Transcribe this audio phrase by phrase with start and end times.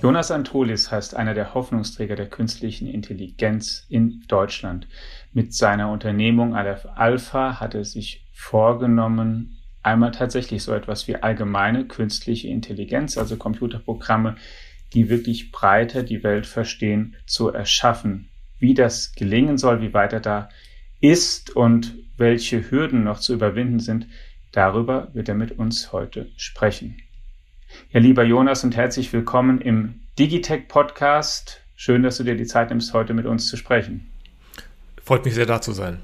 [0.00, 4.86] Jonas Antolis heißt einer der Hoffnungsträger der künstlichen Intelligenz in Deutschland.
[5.32, 11.84] Mit seiner Unternehmung Aleph Alpha hat er sich vorgenommen, einmal tatsächlich so etwas wie allgemeine
[11.84, 14.36] künstliche Intelligenz, also Computerprogramme,
[14.94, 18.30] die wirklich breiter die Welt verstehen, zu erschaffen.
[18.58, 20.48] Wie das gelingen soll, wie weiter da
[21.00, 24.06] ist und welche Hürden noch zu überwinden sind,
[24.52, 26.96] darüber wird er mit uns heute sprechen.
[27.90, 31.60] Ja, lieber Jonas und herzlich willkommen im Digitech Podcast.
[31.76, 34.10] Schön, dass du dir die Zeit nimmst, heute mit uns zu sprechen.
[35.04, 36.00] Freut mich sehr, da zu sein.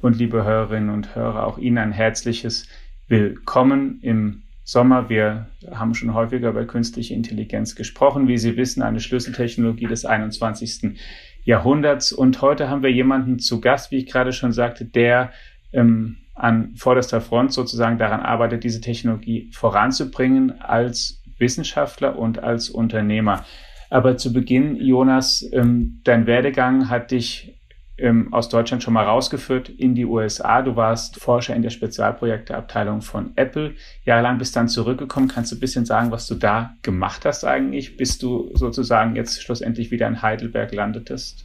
[0.00, 2.68] Und liebe Hörerinnen und Hörer, auch Ihnen ein herzliches
[3.08, 5.08] Willkommen im Sommer.
[5.08, 8.28] Wir haben schon häufiger über künstliche Intelligenz gesprochen.
[8.28, 10.98] Wie Sie wissen, eine Schlüsseltechnologie des 21.
[11.44, 12.12] Jahrhunderts.
[12.12, 15.32] Und heute haben wir jemanden zu Gast, wie ich gerade schon sagte, der
[15.72, 23.44] ähm, an vorderster Front sozusagen daran arbeitet, diese Technologie voranzubringen als Wissenschaftler und als Unternehmer.
[23.90, 27.58] Aber zu Beginn, Jonas, ähm, dein Werdegang hat dich
[27.98, 30.62] ähm, aus Deutschland schon mal rausgeführt in die USA.
[30.62, 33.74] Du warst Forscher in der Spezialprojekteabteilung von Apple.
[34.04, 35.28] Jahrelang bist dann zurückgekommen.
[35.28, 39.42] Kannst du ein bisschen sagen, was du da gemacht hast eigentlich, bis du sozusagen jetzt
[39.42, 41.44] schlussendlich wieder in Heidelberg landetest?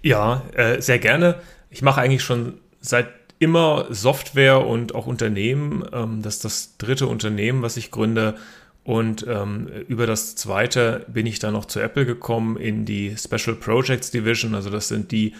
[0.00, 1.36] Ja, äh, sehr gerne.
[1.70, 5.84] Ich mache eigentlich schon seit immer Software und auch Unternehmen.
[5.92, 8.36] Ähm, das ist das dritte Unternehmen, was ich gründe.
[8.84, 13.54] Und ähm, über das zweite bin ich dann noch zu Apple gekommen in die Special
[13.54, 14.54] Projects Division.
[14.54, 15.34] Also das sind die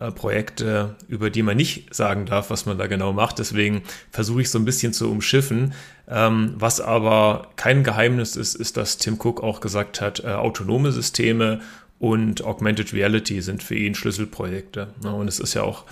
[0.00, 3.38] äh, Projekte, über die man nicht sagen darf, was man da genau macht.
[3.38, 5.74] Deswegen versuche ich so ein bisschen zu umschiffen.
[6.08, 10.92] Ähm, was aber kein Geheimnis ist, ist, dass Tim Cook auch gesagt hat, äh, autonome
[10.92, 11.60] Systeme
[11.98, 14.88] und Augmented Reality sind für ihn Schlüsselprojekte.
[15.02, 15.12] Ne?
[15.12, 15.84] Und es ist ja auch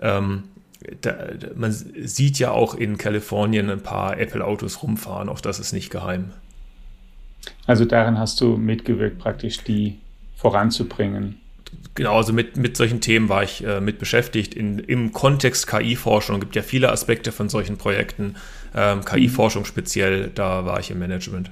[0.00, 0.44] ähm,
[1.00, 5.90] da, man sieht ja auch in Kalifornien ein paar Apple-Autos rumfahren, auch das ist nicht
[5.90, 6.32] geheim.
[7.66, 9.98] Also daran hast du mitgewirkt, praktisch die
[10.36, 11.40] voranzubringen.
[11.94, 14.54] Genau, also mit, mit solchen Themen war ich äh, mit beschäftigt.
[14.54, 18.36] In, Im Kontext KI-Forschung gibt ja viele Aspekte von solchen Projekten.
[18.74, 21.50] Ähm, KI-Forschung speziell, da war ich im Management.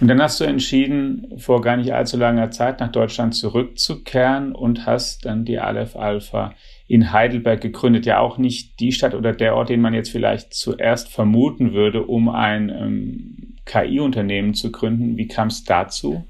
[0.00, 4.84] Und dann hast du entschieden, vor gar nicht allzu langer Zeit nach Deutschland zurückzukehren und
[4.84, 6.54] hast dann die Aleph Alpha
[6.90, 8.04] in Heidelberg gegründet.
[8.04, 12.02] Ja auch nicht die Stadt oder der Ort, den man jetzt vielleicht zuerst vermuten würde,
[12.02, 15.16] um ein ähm, KI-Unternehmen zu gründen.
[15.16, 16.26] Wie kam es dazu?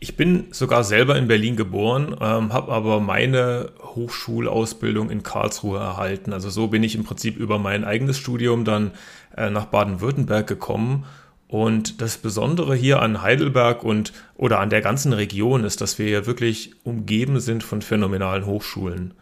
[0.00, 6.32] Ich bin sogar selber in Berlin geboren, ähm, habe aber meine Hochschulausbildung in Karlsruhe erhalten.
[6.32, 8.92] Also so bin ich im Prinzip über mein eigenes Studium dann
[9.36, 11.04] äh, nach Baden-Württemberg gekommen
[11.52, 16.06] und das Besondere hier an Heidelberg und oder an der ganzen Region ist, dass wir
[16.06, 19.12] hier wirklich umgeben sind von phänomenalen Hochschulen.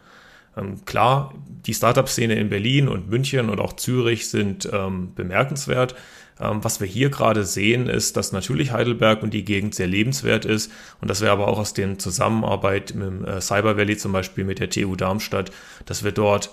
[0.55, 1.33] Ähm, klar,
[1.65, 5.95] die Startup-Szene in Berlin und München und auch Zürich sind ähm, bemerkenswert.
[6.39, 10.45] Ähm, was wir hier gerade sehen, ist, dass natürlich Heidelberg und die Gegend sehr lebenswert
[10.45, 10.71] ist
[11.01, 14.45] und dass wir aber auch aus der Zusammenarbeit mit dem äh, Cyber Valley zum Beispiel
[14.45, 15.51] mit der TU Darmstadt,
[15.85, 16.49] dass wir dort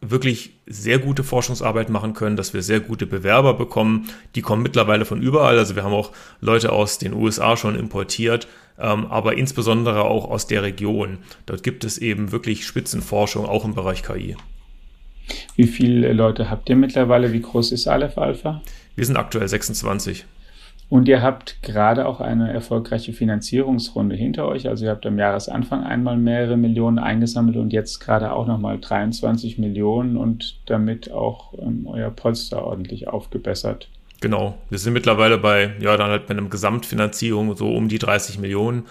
[0.00, 4.08] wirklich sehr gute Forschungsarbeit machen können, dass wir sehr gute Bewerber bekommen.
[4.34, 5.58] Die kommen mittlerweile von überall.
[5.58, 10.46] Also wir haben auch Leute aus den USA schon importiert, ähm, aber insbesondere auch aus
[10.46, 11.18] der Region.
[11.46, 14.36] Dort gibt es eben wirklich Spitzenforschung, auch im Bereich KI.
[15.54, 17.32] Wie viele Leute habt ihr mittlerweile?
[17.32, 18.62] Wie groß ist Aleph Alpha?
[18.96, 20.24] Wir sind aktuell 26.
[20.90, 24.68] Und ihr habt gerade auch eine erfolgreiche Finanzierungsrunde hinter euch.
[24.68, 29.56] Also ihr habt am Jahresanfang einmal mehrere Millionen eingesammelt und jetzt gerade auch nochmal 23
[29.56, 33.88] Millionen und damit auch ähm, euer Polster ordentlich aufgebessert.
[34.20, 34.58] Genau.
[34.68, 38.86] Wir sind mittlerweile bei, ja, dann halt bei einem Gesamtfinanzierung so um die 30 Millionen.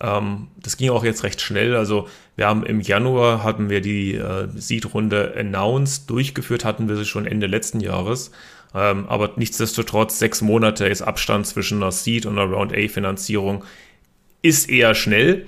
[0.00, 1.74] Ähm, das ging auch jetzt recht schnell.
[1.74, 2.06] Also
[2.36, 7.26] wir haben im Januar hatten wir die äh, Seed-Runde announced, durchgeführt hatten wir sie schon
[7.26, 8.30] Ende letzten Jahres.
[8.74, 13.64] Ähm, aber nichtsdestotrotz, sechs Monate ist Abstand zwischen einer Seed und einer Round A-Finanzierung
[14.42, 15.46] ist eher schnell.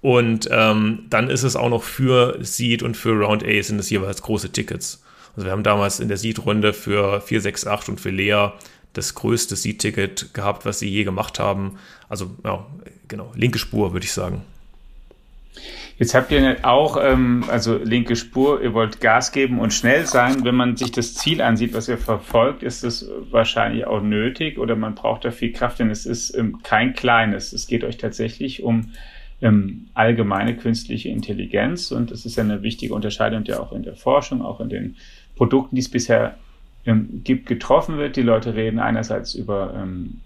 [0.00, 3.88] Und ähm, dann ist es auch noch für Seed und für Round A sind es
[3.88, 5.02] jeweils große Tickets.
[5.34, 8.50] Also wir haben damals in der Seed-Runde für 468 und für Lea
[8.92, 11.78] das größte Seed-Ticket gehabt, was sie je gemacht haben.
[12.08, 12.66] Also ja,
[13.08, 14.42] genau, linke Spur, würde ich sagen.
[15.96, 20.44] Jetzt habt ihr auch, ähm, also linke Spur, ihr wollt Gas geben und schnell sein.
[20.44, 24.74] Wenn man sich das Ziel ansieht, was ihr verfolgt, ist es wahrscheinlich auch nötig oder
[24.74, 27.52] man braucht da viel Kraft, denn es ist ähm, kein kleines.
[27.52, 28.90] Es geht euch tatsächlich um
[29.40, 33.94] ähm, allgemeine künstliche Intelligenz und es ist ja eine wichtige Unterscheidung, die auch in der
[33.94, 34.96] Forschung, auch in den
[35.36, 36.38] Produkten, die es bisher
[36.86, 38.16] ähm, gibt, getroffen wird.
[38.16, 40.20] Die Leute reden einerseits über ähm,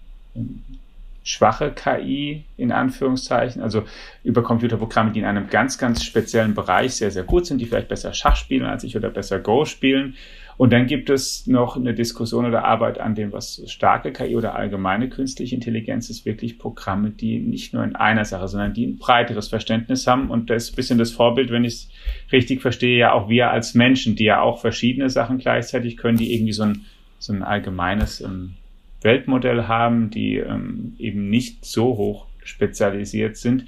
[1.23, 3.83] schwache KI in Anführungszeichen, also
[4.23, 7.89] über Computerprogramme, die in einem ganz, ganz speziellen Bereich sehr, sehr gut sind, die vielleicht
[7.89, 10.15] besser Schach spielen als ich oder besser Go spielen.
[10.59, 14.55] Und dann gibt es noch eine Diskussion oder Arbeit an dem, was starke KI oder
[14.55, 18.97] allgemeine künstliche Intelligenz ist, wirklich Programme, die nicht nur in einer Sache, sondern die ein
[18.97, 20.29] breiteres Verständnis haben.
[20.29, 21.89] Und das ist ein bisschen das Vorbild, wenn ich es
[22.33, 26.33] richtig verstehe, ja auch wir als Menschen, die ja auch verschiedene Sachen gleichzeitig können, die
[26.33, 26.81] irgendwie so ein,
[27.19, 28.55] so ein allgemeines ähm,
[29.01, 33.65] Weltmodell haben, die ähm, eben nicht so hoch spezialisiert sind.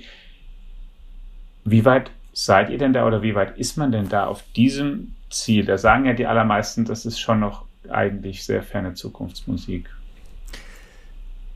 [1.64, 5.16] Wie weit seid ihr denn da oder wie weit ist man denn da auf diesem
[5.30, 5.66] Ziel?
[5.66, 9.90] Da sagen ja die allermeisten, das ist schon noch eigentlich sehr ferne Zukunftsmusik.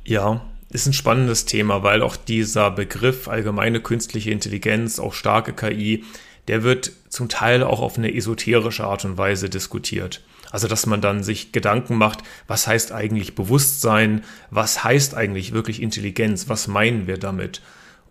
[0.06, 6.04] Ja, ist ein spannendes Thema, weil auch dieser Begriff allgemeine künstliche Intelligenz, auch starke KI,
[6.48, 10.22] der wird zum Teil auch auf eine esoterische Art und Weise diskutiert.
[10.52, 15.82] Also, dass man dann sich Gedanken macht, was heißt eigentlich Bewusstsein, was heißt eigentlich wirklich
[15.82, 17.62] Intelligenz, was meinen wir damit?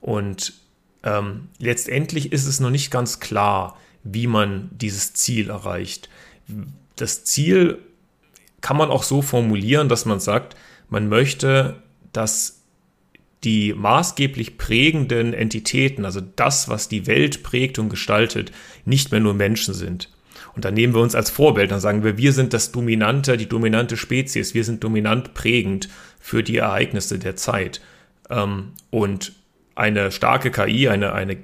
[0.00, 0.52] Und
[1.02, 6.08] ähm, letztendlich ist es noch nicht ganz klar, wie man dieses Ziel erreicht.
[6.96, 7.78] Das Ziel
[8.60, 10.56] kann man auch so formulieren, dass man sagt,
[10.88, 11.82] man möchte,
[12.12, 12.62] dass
[13.44, 18.52] die maßgeblich prägenden Entitäten, also das, was die Welt prägt und gestaltet,
[18.86, 20.08] nicht mehr nur Menschen sind.
[20.54, 23.48] Und dann nehmen wir uns als Vorbild, dann sagen wir, wir sind das dominante, die
[23.48, 25.88] dominante Spezies, wir sind dominant prägend
[26.20, 27.80] für die Ereignisse der Zeit.
[28.30, 29.32] Ähm, und
[29.74, 31.36] eine starke KI, eine, eine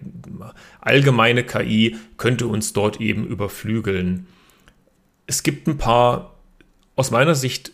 [0.81, 4.27] allgemeine KI könnte uns dort eben überflügeln.
[5.27, 6.37] Es gibt ein paar
[6.95, 7.73] aus meiner Sicht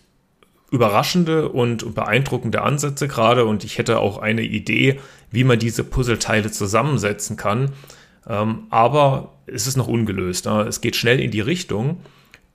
[0.70, 5.00] überraschende und beeindruckende Ansätze gerade und ich hätte auch eine Idee,
[5.30, 7.72] wie man diese Puzzleteile zusammensetzen kann.
[8.28, 10.46] Ähm, aber es ist noch ungelöst.
[10.46, 11.98] Es geht schnell in die Richtung.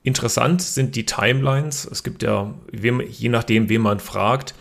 [0.04, 1.88] Interessant sind die Timelines.
[1.90, 4.56] Es gibt ja, je nachdem, wen man fragt,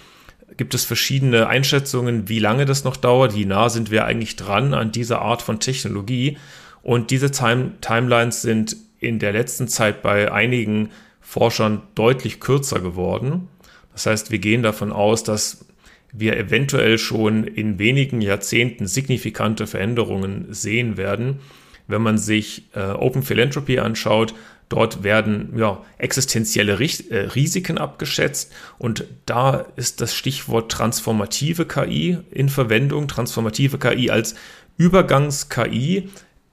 [0.56, 4.74] gibt es verschiedene Einschätzungen, wie lange das noch dauert, wie nah sind wir eigentlich dran
[4.74, 6.36] an dieser Art von Technologie.
[6.82, 10.90] Und diese Time Timelines sind in der letzten Zeit bei einigen
[11.20, 13.48] Forschern deutlich kürzer geworden.
[13.92, 15.64] Das heißt, wir gehen davon aus, dass
[16.12, 21.40] wir eventuell schon in wenigen Jahrzehnten signifikante Veränderungen sehen werden.
[21.86, 24.34] Wenn man sich äh, Open Philanthropy anschaut,
[24.70, 32.48] Dort werden ja, existenzielle äh, Risiken abgeschätzt und da ist das Stichwort transformative KI in
[32.48, 33.08] Verwendung.
[33.08, 34.36] Transformative KI als
[34.76, 36.08] Übergangs-KI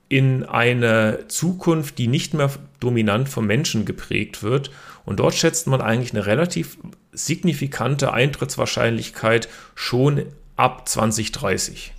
[0.10, 2.50] in eine Zukunft, die nicht mehr
[2.80, 4.72] dominant vom Menschen geprägt wird.
[5.06, 6.80] Und dort schätzt man eigentlich eine relativ
[7.18, 10.24] signifikante Eintrittswahrscheinlichkeit schon
[10.56, 11.94] ab 2030.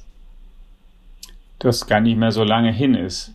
[1.59, 3.33] Das gar nicht mehr so lange hin ist.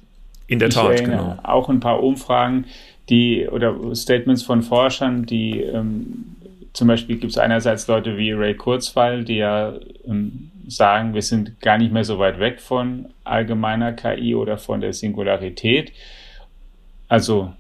[0.47, 1.37] In der ich Tat, genau.
[1.43, 2.65] Auch ein paar Umfragen,
[3.09, 6.35] die oder Statements von Forschern, die ähm,
[6.73, 9.73] zum Beispiel gibt es einerseits Leute wie Ray Kurzweil, die ja
[10.05, 14.81] ähm, sagen, wir sind gar nicht mehr so weit weg von allgemeiner KI oder von
[14.81, 15.91] der Singularität.
[17.07, 17.53] Also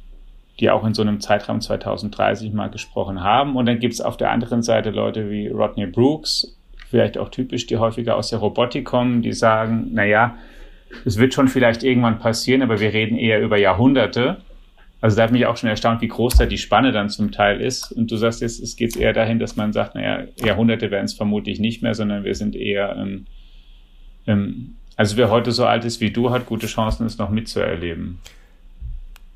[0.59, 3.55] die auch in so einem Zeitraum 2030 mal gesprochen haben.
[3.55, 6.57] Und dann gibt es auf der anderen Seite Leute wie Rodney Brooks,
[6.89, 10.35] vielleicht auch typisch, die häufiger aus der Robotik kommen, die sagen, naja,
[11.05, 14.37] es wird schon vielleicht irgendwann passieren, aber wir reden eher über Jahrhunderte.
[15.01, 17.59] Also da hat mich auch schon erstaunt, wie groß da die Spanne dann zum Teil
[17.59, 17.91] ist.
[17.91, 21.13] Und du sagst jetzt, es geht eher dahin, dass man sagt, naja, Jahrhunderte werden es
[21.13, 23.25] vermutlich nicht mehr, sondern wir sind eher, ähm,
[24.27, 28.19] ähm, also wer heute so alt ist wie du, hat gute Chancen, es noch mitzuerleben.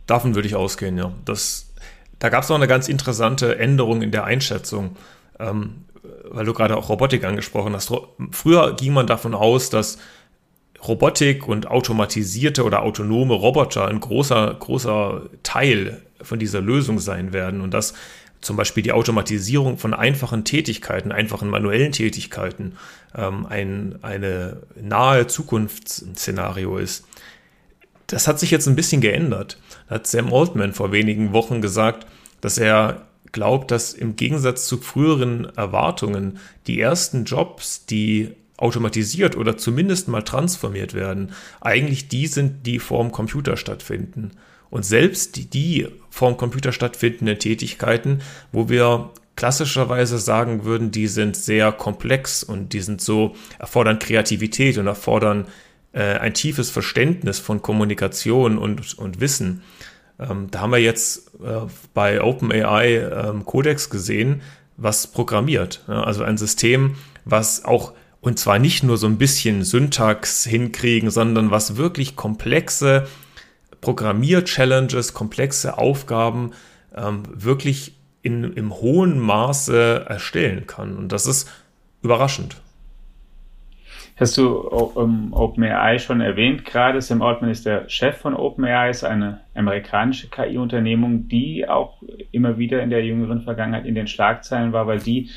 [0.07, 1.12] Davon würde ich ausgehen, ja.
[1.25, 1.74] Das,
[2.19, 4.95] da gab es noch eine ganz interessante Änderung in der Einschätzung,
[5.39, 5.86] ähm,
[6.30, 7.92] weil du gerade auch Robotik angesprochen hast.
[8.31, 9.99] Früher ging man davon aus, dass
[10.85, 17.61] Robotik und automatisierte oder autonome Roboter ein großer, großer Teil von dieser Lösung sein werden
[17.61, 17.94] und dass
[18.42, 22.78] zum Beispiel die Automatisierung von einfachen Tätigkeiten, einfachen manuellen Tätigkeiten
[23.16, 27.06] ähm, ein eine nahe Zukunftsszenario ist.
[28.07, 29.59] Das hat sich jetzt ein bisschen geändert.
[29.87, 32.07] Da hat Sam Altman vor wenigen Wochen gesagt,
[32.42, 39.57] dass er glaubt, dass im Gegensatz zu früheren Erwartungen die ersten Jobs, die automatisiert oder
[39.57, 44.31] zumindest mal transformiert werden, eigentlich die sind, die vorm Computer stattfinden.
[44.69, 48.21] Und selbst die, die vorm Computer stattfindenden Tätigkeiten,
[48.52, 54.78] wo wir klassischerweise sagen würden, die sind sehr komplex und die sind so, erfordern Kreativität
[54.78, 55.45] und erfordern
[55.97, 59.63] äh, ein tiefes Verständnis von Kommunikation und, und Wissen.
[60.19, 61.61] Ähm, da haben wir jetzt äh,
[61.95, 64.42] bei OpenAI ähm, Codex gesehen,
[64.77, 65.83] was programmiert.
[65.87, 71.09] Ja, also ein System, was auch und zwar nicht nur so ein bisschen Syntax hinkriegen,
[71.09, 73.07] sondern was wirklich komplexe
[73.81, 76.51] Programmier-Challenges, komplexe Aufgaben
[76.95, 80.97] ähm, wirklich in, im hohen Maße erstellen kann.
[80.97, 81.49] Und das ist
[82.01, 82.57] überraschend.
[84.19, 87.02] Hast du um, OpenAI schon erwähnt gerade?
[87.02, 92.81] Sam Altman ist der Chef von OpenAI, ist eine amerikanische KI-Unternehmung, die auch immer wieder
[92.81, 95.30] in der jüngeren Vergangenheit in den Schlagzeilen war, weil die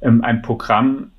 [0.00, 1.10] ähm, ein Programm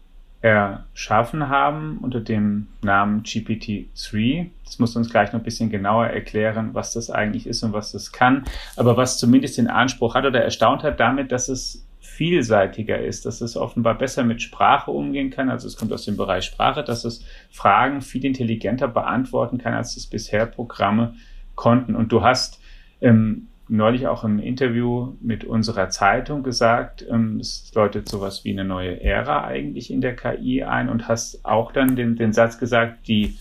[0.42, 4.48] erschaffen haben unter dem Namen GPT-3.
[4.64, 7.92] Das muss uns gleich noch ein bisschen genauer erklären, was das eigentlich ist und was
[7.92, 8.46] das kann.
[8.78, 11.85] Aber was zumindest den Anspruch hat oder erstaunt hat damit, dass es
[12.16, 15.50] vielseitiger ist, dass es offenbar besser mit Sprache umgehen kann.
[15.50, 19.98] Also es kommt aus dem Bereich Sprache, dass es Fragen viel intelligenter beantworten kann, als
[19.98, 21.16] es bisher Programme
[21.56, 21.96] konnten.
[21.96, 22.62] Und du hast
[23.02, 28.64] ähm, neulich auch im Interview mit unserer Zeitung gesagt, ähm, es läutet sowas wie eine
[28.64, 33.08] neue Ära eigentlich in der KI ein und hast auch dann den, den Satz gesagt,
[33.10, 33.38] die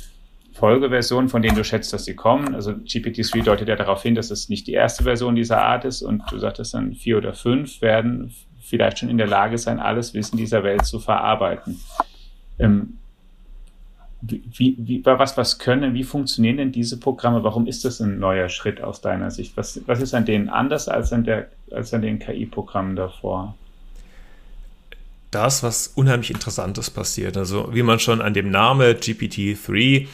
[0.52, 2.54] Folgeversion, von denen du schätzt, dass sie kommen.
[2.54, 6.02] Also GPT-3 deutet ja darauf hin, dass es nicht die erste Version dieser Art ist
[6.02, 8.32] und du sagtest dann vier oder fünf werden
[8.74, 11.80] vielleicht schon in der Lage sein, alles Wissen dieser Welt zu verarbeiten.
[12.58, 12.98] Ähm,
[14.20, 17.44] wie, wie, was, was können, wie funktionieren denn diese Programme?
[17.44, 19.56] Warum ist das ein neuer Schritt aus deiner Sicht?
[19.56, 23.54] Was, was ist an denen anders als an, der, als an den KI-Programmen davor?
[25.30, 27.36] Da ist was unheimlich Interessantes passiert.
[27.36, 30.08] Also, wie man schon an dem Name GPT-3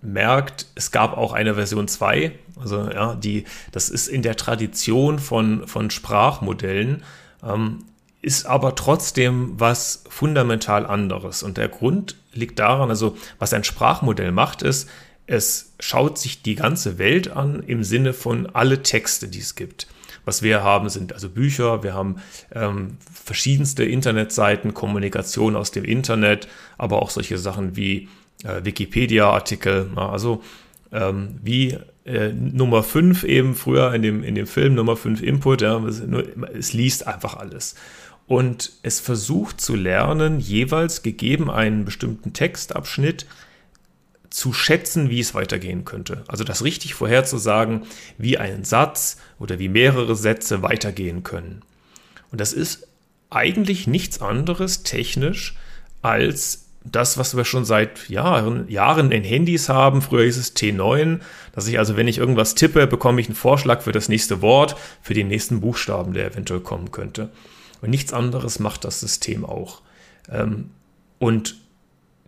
[0.00, 2.32] merkt, es gab auch eine Version 2.
[2.58, 7.02] Also, ja, die, das ist in der Tradition von, von Sprachmodellen
[7.42, 7.84] ähm,
[8.22, 11.42] ist aber trotzdem was fundamental anderes.
[11.42, 14.88] Und der Grund liegt daran, also was ein Sprachmodell macht, ist,
[15.26, 19.86] es schaut sich die ganze Welt an im Sinne von alle Texte, die es gibt.
[20.24, 22.16] Was wir haben, sind also Bücher, wir haben
[22.52, 26.48] ähm, verschiedenste Internetseiten, Kommunikation aus dem Internet,
[26.78, 28.08] aber auch solche Sachen wie
[28.44, 29.90] äh, Wikipedia-Artikel.
[29.96, 30.42] Also
[30.92, 35.62] ähm, wie äh, Nummer 5 eben früher in dem, in dem Film, Nummer 5 Input,
[35.62, 36.02] ja, es,
[36.54, 37.76] es liest einfach alles.
[38.30, 43.26] Und es versucht zu lernen, jeweils gegeben einen bestimmten Textabschnitt,
[44.30, 46.22] zu schätzen, wie es weitergehen könnte.
[46.28, 47.86] Also das richtig vorherzusagen,
[48.18, 51.62] wie ein Satz oder wie mehrere Sätze weitergehen können.
[52.30, 52.86] Und das ist
[53.30, 55.56] eigentlich nichts anderes technisch
[56.00, 60.02] als das, was wir schon seit Jahren, Jahren in Handys haben.
[60.02, 61.18] Früher hieß es T9,
[61.52, 64.76] dass ich also, wenn ich irgendwas tippe, bekomme ich einen Vorschlag für das nächste Wort,
[65.02, 67.30] für den nächsten Buchstaben, der eventuell kommen könnte.
[67.80, 69.82] Und nichts anderes macht das System auch.
[70.30, 70.70] Ähm,
[71.18, 71.56] und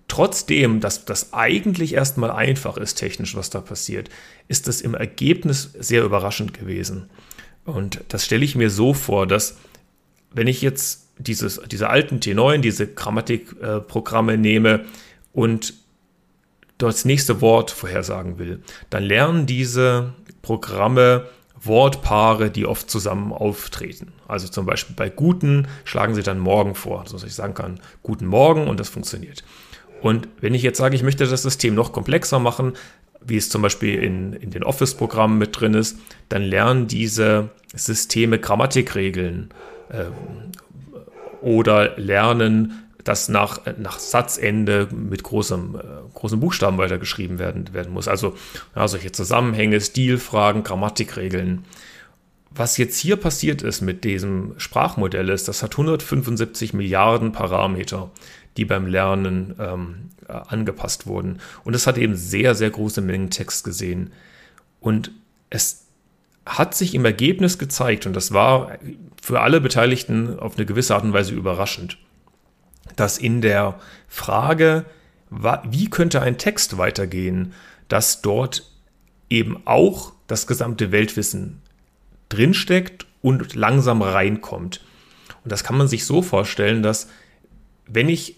[0.09, 4.11] trotzdem, dass das eigentlich erstmal einfach ist, technisch, was da passiert,
[4.49, 7.09] ist das im Ergebnis sehr überraschend gewesen.
[7.65, 9.57] Und das stelle ich mir so vor, dass
[10.33, 14.85] wenn ich jetzt dieses, diese alten T9, diese Grammatikprogramme nehme
[15.33, 15.75] und
[16.79, 21.29] dort das nächste Wort vorhersagen will, dann lernen diese Programme
[21.65, 24.13] Wortpaare, die oft zusammen auftreten.
[24.27, 28.27] Also zum Beispiel bei guten schlagen sie dann morgen vor, sodass ich sagen kann, guten
[28.27, 29.45] Morgen und das funktioniert.
[30.01, 32.73] Und wenn ich jetzt sage, ich möchte das System noch komplexer machen,
[33.25, 38.41] wie es zum Beispiel in, in den Office-Programmen mit drin ist, dann lernen diese Systeme
[38.41, 39.51] Grammatikregeln
[39.91, 40.07] äh,
[41.41, 45.81] oder lernen, das nach, nach Satzende mit großem, äh,
[46.15, 48.09] großen Buchstaben weitergeschrieben werden, werden muss.
[48.09, 48.37] Also
[48.77, 51.65] ja, solche Zusammenhänge, Stilfragen, Grammatikregeln.
[52.51, 58.11] Was jetzt hier passiert ist mit diesem Sprachmodell ist, das hat 175 Milliarden Parameter,
[58.57, 61.41] die beim Lernen ähm, äh, angepasst wurden.
[61.65, 64.13] Und es hat eben sehr, sehr große Mengen Text gesehen.
[64.81, 65.13] Und
[65.49, 65.87] es
[66.45, 68.79] hat sich im Ergebnis gezeigt, und das war
[69.21, 71.99] für alle Beteiligten auf eine gewisse Art und Weise überraschend,
[72.97, 74.85] dass in der Frage,
[75.31, 77.55] wie könnte ein Text weitergehen,
[77.89, 78.71] dass dort
[79.31, 81.63] eben auch das gesamte Weltwissen
[82.29, 84.81] drinsteckt und langsam reinkommt.
[85.45, 87.09] Und das kann man sich so vorstellen, dass
[87.87, 88.37] wenn ich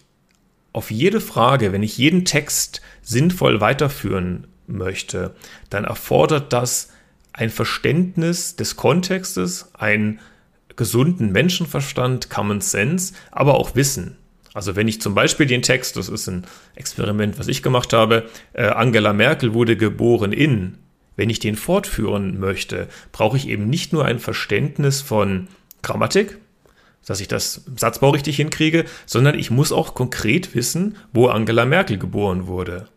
[0.72, 5.34] auf jede Frage, wenn ich jeden Text sinnvoll weiterführen möchte,
[5.70, 6.90] dann erfordert das
[7.32, 10.20] ein Verständnis des Kontextes, ein
[10.76, 14.16] gesunden Menschenverstand, Common Sense, aber auch Wissen.
[14.54, 16.46] Also wenn ich zum Beispiel den Text, das ist ein
[16.76, 20.78] Experiment, was ich gemacht habe, äh, Angela Merkel wurde geboren in,
[21.16, 25.48] wenn ich den fortführen möchte, brauche ich eben nicht nur ein Verständnis von
[25.82, 26.38] Grammatik,
[27.04, 31.98] dass ich das Satzbau richtig hinkriege, sondern ich muss auch konkret wissen, wo Angela Merkel
[31.98, 32.88] geboren wurde.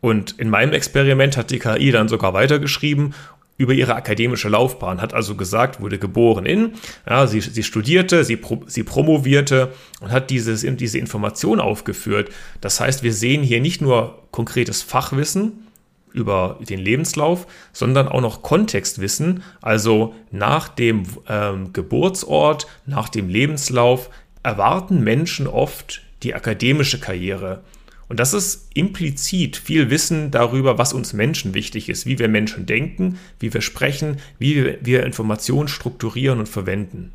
[0.00, 3.14] Und in meinem Experiment hat die KI dann sogar weitergeschrieben
[3.56, 6.72] über ihre akademische Laufbahn, hat also gesagt, wurde geboren in,
[7.08, 12.30] ja, sie, sie studierte, sie, pro, sie promovierte und hat dieses, diese Information aufgeführt.
[12.60, 15.64] Das heißt, wir sehen hier nicht nur konkretes Fachwissen
[16.12, 24.10] über den Lebenslauf, sondern auch noch Kontextwissen, also nach dem ähm, Geburtsort, nach dem Lebenslauf
[24.42, 27.62] erwarten Menschen oft die akademische Karriere.
[28.08, 32.66] Und das ist implizit viel Wissen darüber, was uns Menschen wichtig ist, wie wir Menschen
[32.66, 37.12] denken, wie wir sprechen, wie wir Informationen strukturieren und verwenden.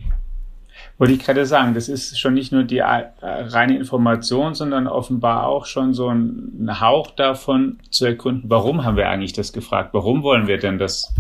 [0.98, 5.48] Wollte ich gerade sagen, das ist schon nicht nur die äh, reine Information, sondern offenbar
[5.48, 9.94] auch schon so ein Hauch davon zu erkunden, warum haben wir eigentlich das gefragt?
[9.94, 11.14] Warum wollen wir denn das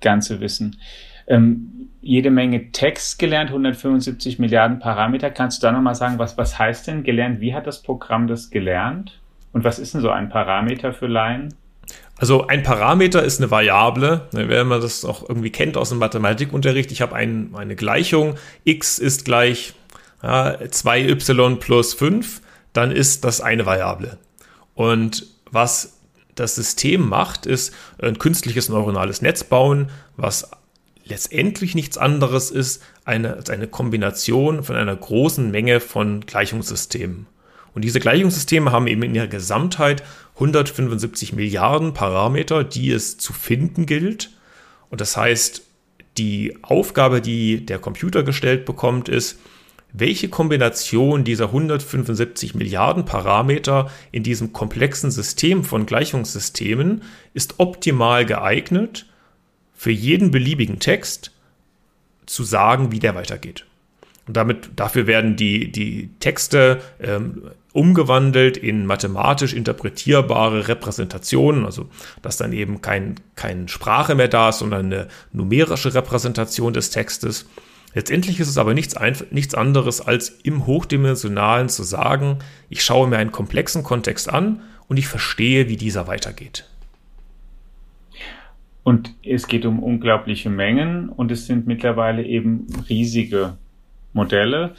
[0.00, 0.76] Ganze wissen?
[1.28, 5.30] Ähm, jede Menge Text gelernt, 175 Milliarden Parameter.
[5.30, 7.40] Kannst du da nochmal sagen, was, was heißt denn gelernt?
[7.40, 9.20] Wie hat das Programm das gelernt?
[9.52, 11.54] Und was ist denn so ein Parameter für Laien?
[12.18, 15.98] Also ein Parameter ist eine Variable, ne, wenn man das auch irgendwie kennt aus dem
[15.98, 16.90] Mathematikunterricht.
[16.90, 19.74] Ich habe ein, eine Gleichung, x ist gleich
[20.22, 22.40] ja, 2y plus 5,
[22.72, 24.18] dann ist das eine Variable.
[24.74, 26.00] Und was
[26.34, 30.50] das System macht, ist ein künstliches neuronales Netz bauen, was
[31.08, 37.26] letztendlich nichts anderes ist eine, eine Kombination von einer großen Menge von Gleichungssystemen.
[37.74, 40.02] Und diese Gleichungssysteme haben eben in ihrer Gesamtheit
[40.34, 44.30] 175 Milliarden Parameter, die es zu finden gilt.
[44.90, 45.62] Und das heißt,
[46.16, 49.38] die Aufgabe, die der Computer gestellt bekommt, ist,
[49.92, 59.06] welche Kombination dieser 175 Milliarden Parameter in diesem komplexen System von Gleichungssystemen ist optimal geeignet,
[59.78, 61.30] für jeden beliebigen Text
[62.26, 63.64] zu sagen, wie der weitergeht.
[64.26, 71.88] Und damit, dafür werden die, die Texte ähm, umgewandelt in mathematisch interpretierbare Repräsentationen, also
[72.22, 77.46] dass dann eben kein, keine Sprache mehr da ist, sondern eine numerische Repräsentation des Textes.
[77.94, 78.96] Letztendlich ist es aber nichts,
[79.30, 84.96] nichts anderes, als im Hochdimensionalen zu sagen, ich schaue mir einen komplexen Kontext an und
[84.96, 86.64] ich verstehe, wie dieser weitergeht.
[88.88, 93.58] Und es geht um unglaubliche Mengen und es sind mittlerweile eben riesige
[94.14, 94.76] Modelle.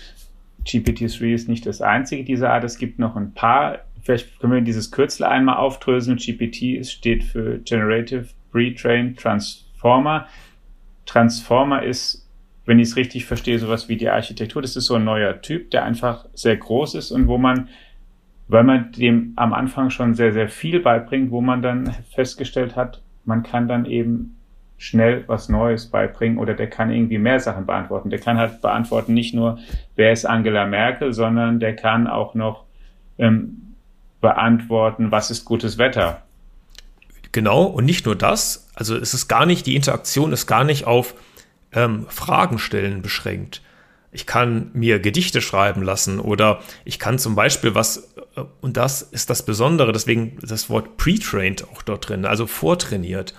[0.65, 2.63] GPT-3 ist nicht das einzige dieser Art.
[2.63, 3.81] Es gibt noch ein paar.
[4.01, 6.17] Vielleicht können wir dieses Kürzel einmal aufdröseln.
[6.17, 10.25] GPT steht für Generative Pre-Trained Transformer.
[11.05, 12.27] Transformer ist,
[12.65, 14.63] wenn ich es richtig verstehe, sowas wie die Architektur.
[14.63, 17.69] Das ist so ein neuer Typ, der einfach sehr groß ist und wo man,
[18.47, 23.03] weil man dem am Anfang schon sehr, sehr viel beibringt, wo man dann festgestellt hat,
[23.25, 24.37] man kann dann eben
[24.77, 28.09] schnell was Neues beibringen oder der kann irgendwie mehr Sachen beantworten.
[28.09, 29.59] Der kann halt beantworten nicht nur,
[29.95, 32.63] wer ist Angela Merkel, sondern der kann auch noch
[33.17, 33.75] ähm,
[34.21, 36.21] beantworten, was ist gutes Wetter.
[37.31, 40.87] Genau, und nicht nur das, also es ist gar nicht, die Interaktion ist gar nicht
[40.87, 41.13] auf
[41.73, 43.61] ähm, Fragen stellen beschränkt.
[44.11, 49.01] Ich kann mir Gedichte schreiben lassen oder ich kann zum Beispiel was, äh, und das
[49.01, 53.33] ist das Besondere, deswegen das Wort pre-trained auch dort drin, also vortrainiert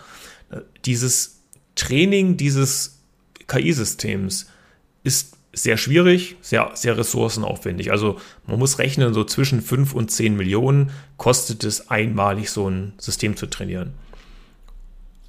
[0.85, 1.43] dieses
[1.75, 3.01] Training dieses
[3.47, 4.47] KI-Systems
[5.03, 7.91] ist sehr schwierig, sehr, sehr ressourcenaufwendig.
[7.91, 12.93] Also man muss rechnen, so zwischen 5 und 10 Millionen kostet es einmalig, so ein
[12.99, 13.95] System zu trainieren.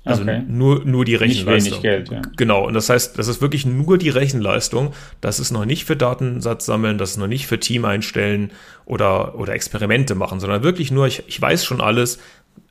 [0.03, 0.41] Also okay.
[0.47, 1.73] nur, nur die Rechenleistung.
[1.73, 2.21] Nicht wenig Geld, ja.
[2.35, 4.93] Genau, und das heißt, das ist wirklich nur die Rechenleistung.
[5.21, 8.51] Das ist noch nicht für Datensatz sammeln, das ist noch nicht für Team einstellen
[8.85, 12.17] oder, oder Experimente machen, sondern wirklich nur, ich, ich weiß schon alles,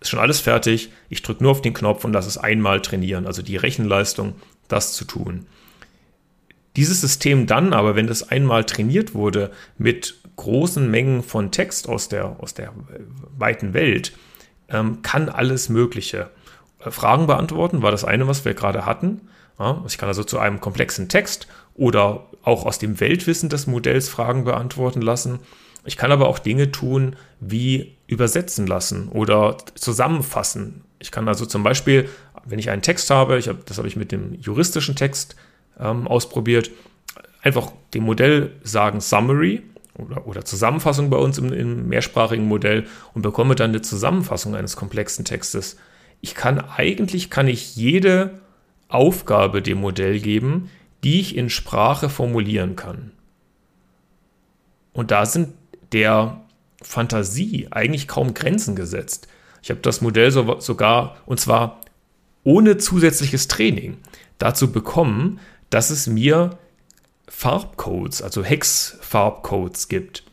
[0.01, 0.90] ist schon alles fertig.
[1.09, 4.35] Ich drücke nur auf den Knopf und lasse es einmal trainieren, also die Rechenleistung,
[4.66, 5.47] das zu tun.
[6.77, 12.09] Dieses System dann aber, wenn es einmal trainiert wurde mit großen Mengen von Text aus
[12.09, 12.73] der, aus der
[13.37, 14.12] weiten Welt,
[14.69, 16.31] ähm, kann alles Mögliche.
[16.85, 19.29] Äh, Fragen beantworten war das eine, was wir gerade hatten.
[19.59, 24.09] Ja, ich kann also zu einem komplexen Text oder auch aus dem Weltwissen des Modells
[24.09, 25.40] Fragen beantworten lassen.
[25.85, 30.83] Ich kann aber auch Dinge tun wie übersetzen lassen oder zusammenfassen.
[30.99, 32.09] Ich kann also zum Beispiel,
[32.45, 35.37] wenn ich einen Text habe, ich hab, das habe ich mit dem juristischen Text
[35.79, 36.71] ähm, ausprobiert,
[37.43, 39.62] einfach dem Modell sagen Summary
[39.95, 44.77] oder, oder Zusammenfassung bei uns im, im mehrsprachigen Modell und bekomme dann eine Zusammenfassung eines
[44.77, 45.77] komplexen Textes.
[46.21, 48.41] Ich kann eigentlich kann ich jede
[48.89, 50.71] Aufgabe dem Modell geben,
[51.05, 53.13] die ich in Sprache formulieren kann.
[54.93, 55.55] Und da sind
[55.93, 56.41] der
[56.83, 59.29] Fantasie eigentlich kaum Grenzen gesetzt.
[59.63, 61.81] Ich habe das Modell so, sogar, und zwar
[62.45, 63.99] ohne zusätzliches Training,
[64.39, 66.59] dazu bekommen, dass es mir
[67.29, 70.25] Farbcodes, also Hex-Farbcodes gibt,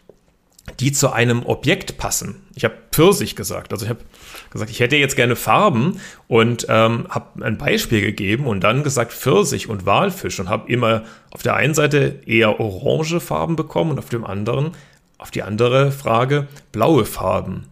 [0.80, 2.46] die zu einem Objekt passen.
[2.57, 4.01] Ich habe Pfirsich gesagt, also ich habe
[4.49, 9.13] gesagt, ich hätte jetzt gerne Farben und ähm, habe ein Beispiel gegeben und dann gesagt
[9.13, 13.99] Pfirsich und Walfisch und habe immer auf der einen Seite eher orange Farben bekommen und
[13.99, 14.71] auf dem anderen
[15.17, 17.65] auf die andere Frage, blaue Farben.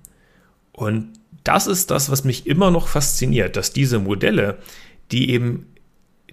[0.72, 4.58] Und das ist das, was mich immer noch fasziniert, dass diese Modelle,
[5.12, 5.68] die eben,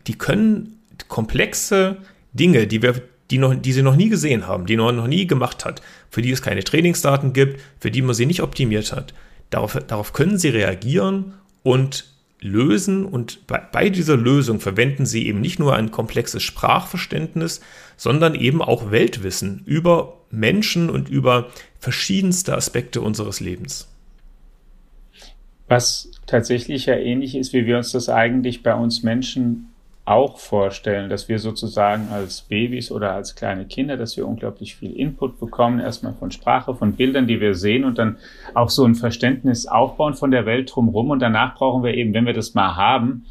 [0.06, 1.98] die können komplexe
[2.32, 3.02] Dinge, die wir,
[3.32, 6.20] die, noch, die sie noch nie gesehen haben, die noch, noch nie gemacht hat, für
[6.20, 9.14] die es keine Trainingsdaten gibt, für die man sie nicht optimiert hat.
[9.48, 12.04] Darauf, darauf können sie reagieren und
[12.40, 17.60] lösen und bei, bei, dieser Lösung verwenden sie eben nicht nur ein komplexes Sprachverständnis,
[17.96, 23.88] sondern eben auch Weltwissen über Menschen und über verschiedenste Aspekte unseres Lebens.
[25.68, 29.71] Was tatsächlich ja ähnlich ist, wie wir uns das eigentlich bei uns Menschen
[30.04, 34.92] auch vorstellen, dass wir sozusagen als Babys oder als kleine Kinder, dass wir unglaublich viel
[34.92, 38.16] Input bekommen, erstmal von Sprache, von Bildern, die wir sehen und dann
[38.54, 41.10] auch so ein Verständnis aufbauen von der Welt drumherum.
[41.10, 43.26] Und danach brauchen wir eben, wenn wir das mal haben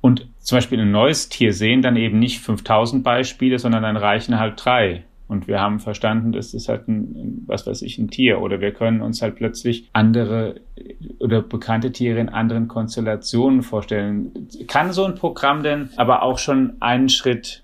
[0.00, 4.38] und zum Beispiel ein neues Tier sehen, dann eben nicht 5000 Beispiele, sondern dann reichen
[4.38, 8.42] halt drei und wir haben verstanden, das ist halt ein, was weiß ich, ein Tier.
[8.42, 10.60] Oder wir können uns halt plötzlich andere
[11.18, 14.48] oder bekannte Tiere in anderen Konstellationen vorstellen.
[14.66, 17.62] Kann so ein Programm denn aber auch schon einen Schritt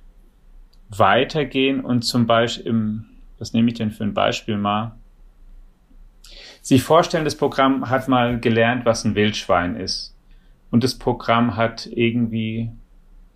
[0.89, 3.05] weitergehen und zum Beispiel, im,
[3.39, 4.93] was nehme ich denn für ein Beispiel mal?
[6.63, 10.15] Sich vorstellen, das Programm hat mal gelernt, was ein Wildschwein ist.
[10.71, 12.71] Und das Programm hat irgendwie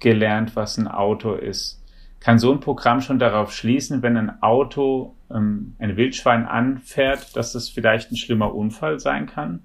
[0.01, 1.84] gelernt, was ein Auto ist
[2.25, 7.53] kann so ein Programm schon darauf schließen, wenn ein Auto ähm, ein Wildschwein anfährt, dass
[7.53, 9.63] das vielleicht ein schlimmer Unfall sein kann?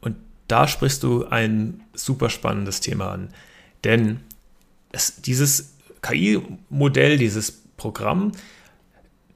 [0.00, 0.16] Und
[0.48, 3.28] da sprichst du ein super spannendes Thema an.
[3.84, 4.20] Denn
[4.90, 8.32] es, dieses KI-Modell, dieses Programm,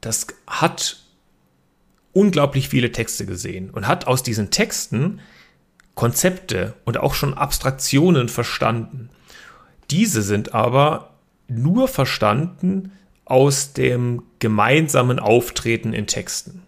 [0.01, 1.01] das hat
[2.13, 5.21] unglaublich viele Texte gesehen und hat aus diesen Texten
[5.95, 9.11] Konzepte und auch schon Abstraktionen verstanden.
[9.93, 11.14] Diese sind aber
[11.49, 12.93] nur verstanden
[13.25, 16.63] aus dem gemeinsamen Auftreten in Texten.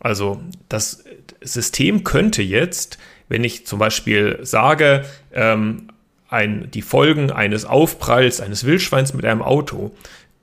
[0.00, 1.04] Also das
[1.40, 2.98] System könnte jetzt,
[3.28, 5.88] wenn ich zum Beispiel sage, ähm,
[6.28, 9.92] ein, die Folgen eines Aufpralls eines Wildschweins mit einem Auto,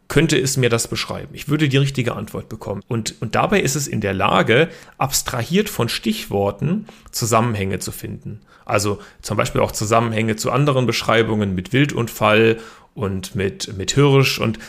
[0.08, 1.30] könnte es mir das beschreiben?
[1.34, 2.82] Ich würde die richtige Antwort bekommen.
[2.90, 8.42] Und, und dabei ist es in der Lage, abstrahiert von Stichworten Zusammenhänge zu finden.
[8.66, 12.58] Also zum Beispiel auch Zusammenhänge zu anderen Beschreibungen mit Wildunfall
[12.94, 14.60] und mit, mit Hirsch und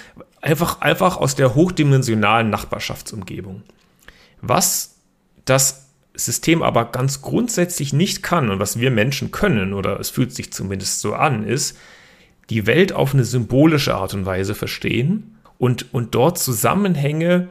[0.41, 3.63] einfach, einfach aus der hochdimensionalen Nachbarschaftsumgebung.
[4.41, 4.97] Was
[5.45, 10.33] das System aber ganz grundsätzlich nicht kann und was wir Menschen können, oder es fühlt
[10.33, 11.79] sich zumindest so an, ist,
[12.51, 17.49] die Welt auf eine symbolische Art und Weise verstehen und, und dort Zusammenhänge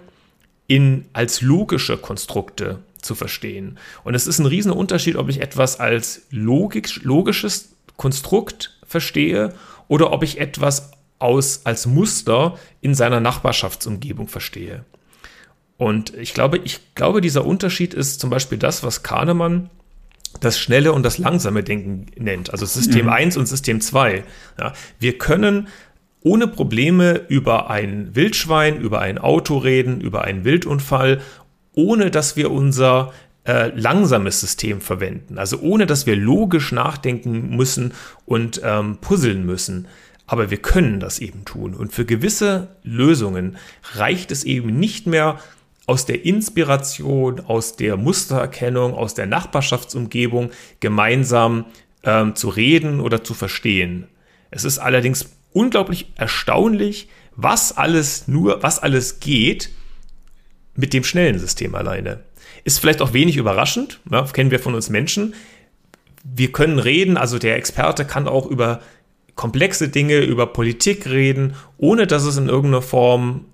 [0.68, 3.80] in, als logische Konstrukte zu verstehen.
[4.04, 9.54] Und es ist ein Riesenunterschied, ob ich etwas als logik, logisches Konstrukt verstehe
[9.92, 14.86] oder ob ich etwas aus, als Muster in seiner Nachbarschaftsumgebung verstehe.
[15.76, 19.70] Und ich glaube, ich glaube, dieser Unterschied ist zum Beispiel das, was Kahnemann
[20.40, 23.12] das schnelle und das langsame Denken nennt, also System mhm.
[23.12, 24.24] 1 und System 2.
[24.58, 25.68] Ja, wir können
[26.22, 31.20] ohne Probleme über ein Wildschwein, über ein Auto reden, über einen Wildunfall,
[31.74, 33.12] ohne dass wir unser
[33.46, 35.38] äh, langsames System verwenden.
[35.38, 37.94] Also ohne dass wir logisch nachdenken müssen
[38.26, 39.88] und ähm, puzzeln müssen.
[40.28, 41.74] Aber wir können das eben tun.
[41.74, 43.58] Und für gewisse Lösungen
[43.96, 45.40] reicht es eben nicht mehr
[45.88, 51.66] aus der Inspiration, aus der Mustererkennung, aus der Nachbarschaftsumgebung gemeinsam
[52.04, 54.08] ähm, zu reden oder zu verstehen.
[54.52, 59.70] Es ist allerdings unglaublich erstaunlich, was alles nur, was alles geht
[60.76, 62.20] mit dem schnellen System alleine.
[62.64, 65.34] Ist vielleicht auch wenig überraschend, ja, kennen wir von uns Menschen.
[66.24, 68.82] Wir können reden, also der Experte kann auch über
[69.36, 73.46] komplexe Dinge, über Politik reden, ohne dass es in irgendeiner Form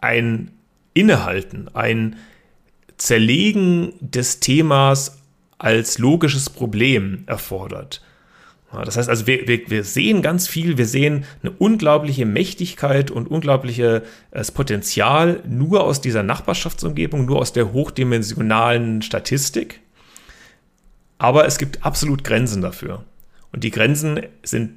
[0.00, 0.50] ein
[0.94, 2.16] Innehalten, ein
[2.96, 5.22] Zerlegen des Themas
[5.58, 8.02] als logisches Problem erfordert.
[8.70, 13.30] Das heißt also, wir, wir, wir sehen ganz viel, wir sehen eine unglaubliche Mächtigkeit und
[13.30, 19.80] unglaubliches äh, Potenzial nur aus dieser Nachbarschaftsumgebung, nur aus der hochdimensionalen Statistik.
[21.16, 23.04] Aber es gibt absolut Grenzen dafür.
[23.52, 24.72] Und die Grenzen sind,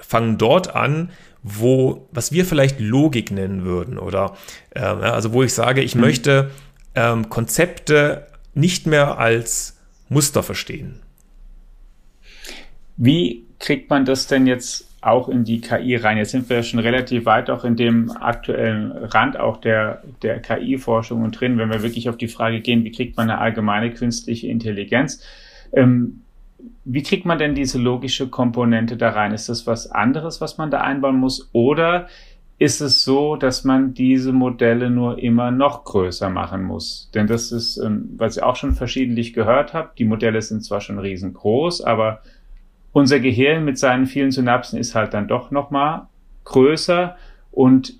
[0.00, 1.10] fangen dort an,
[1.44, 4.36] wo, was wir vielleicht Logik nennen würden, oder
[4.70, 6.00] äh, also wo ich sage, ich mhm.
[6.00, 6.50] möchte
[6.96, 11.01] ähm, Konzepte nicht mehr als Muster verstehen.
[13.04, 16.18] Wie kriegt man das denn jetzt auch in die KI rein?
[16.18, 20.38] Jetzt sind wir ja schon relativ weit auch in dem aktuellen Rand auch der, der
[20.38, 23.92] KI-Forschung und drin, wenn wir wirklich auf die Frage gehen, wie kriegt man eine allgemeine
[23.92, 25.20] künstliche Intelligenz?
[25.72, 26.20] Ähm,
[26.84, 29.32] wie kriegt man denn diese logische Komponente da rein?
[29.32, 31.50] Ist das was anderes, was man da einbauen muss?
[31.52, 32.06] Oder
[32.60, 37.10] ist es so, dass man diese Modelle nur immer noch größer machen muss?
[37.12, 40.80] Denn das ist, ähm, was ich auch schon verschiedentlich gehört habe, die Modelle sind zwar
[40.80, 42.22] schon riesengroß, aber
[42.92, 46.08] unser Gehirn mit seinen vielen Synapsen ist halt dann doch noch mal
[46.44, 47.16] größer
[47.50, 47.94] und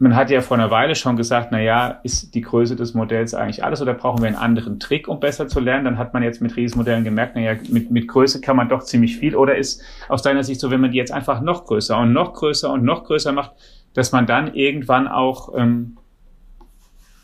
[0.00, 3.34] man hat ja vor einer Weile schon gesagt, na ja, ist die Größe des Modells
[3.34, 5.84] eigentlich alles oder brauchen wir einen anderen Trick, um besser zu lernen?
[5.84, 8.82] Dann hat man jetzt mit Riesenmodellen gemerkt, na ja, mit, mit Größe kann man doch
[8.82, 9.36] ziemlich viel.
[9.36, 12.32] Oder ist aus deiner Sicht so, wenn man die jetzt einfach noch größer und noch
[12.32, 13.52] größer und noch größer macht,
[13.92, 15.98] dass man dann irgendwann auch ähm,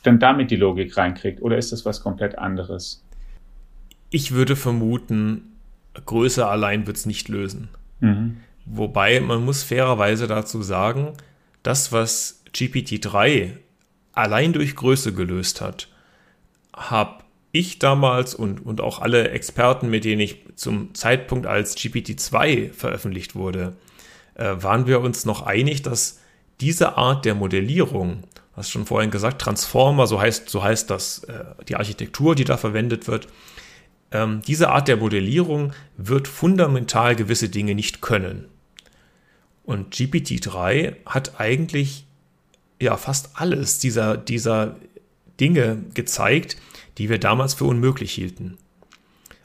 [0.02, 1.40] dann damit die Logik reinkriegt?
[1.40, 3.02] Oder ist das was komplett anderes?
[4.10, 5.55] Ich würde vermuten,
[6.04, 7.68] Größe allein wird es nicht lösen.
[8.00, 8.38] Mhm.
[8.66, 11.12] Wobei man muss fairerweise dazu sagen,
[11.62, 13.52] das, was GPT-3
[14.12, 15.88] allein durch Größe gelöst hat,
[16.74, 22.72] habe ich damals und, und auch alle Experten, mit denen ich zum Zeitpunkt als GPT-2
[22.72, 23.76] veröffentlicht wurde,
[24.34, 26.20] äh, waren wir uns noch einig, dass
[26.60, 31.44] diese Art der Modellierung, hast schon vorhin gesagt, Transformer, so heißt, so heißt das, äh,
[31.68, 33.28] die Architektur, die da verwendet wird,
[34.12, 38.46] ähm, diese Art der Modellierung wird fundamental gewisse Dinge nicht können.
[39.64, 42.06] Und GPT-3 hat eigentlich
[42.80, 44.76] ja fast alles dieser, dieser
[45.40, 46.56] Dinge gezeigt,
[46.98, 48.58] die wir damals für unmöglich hielten.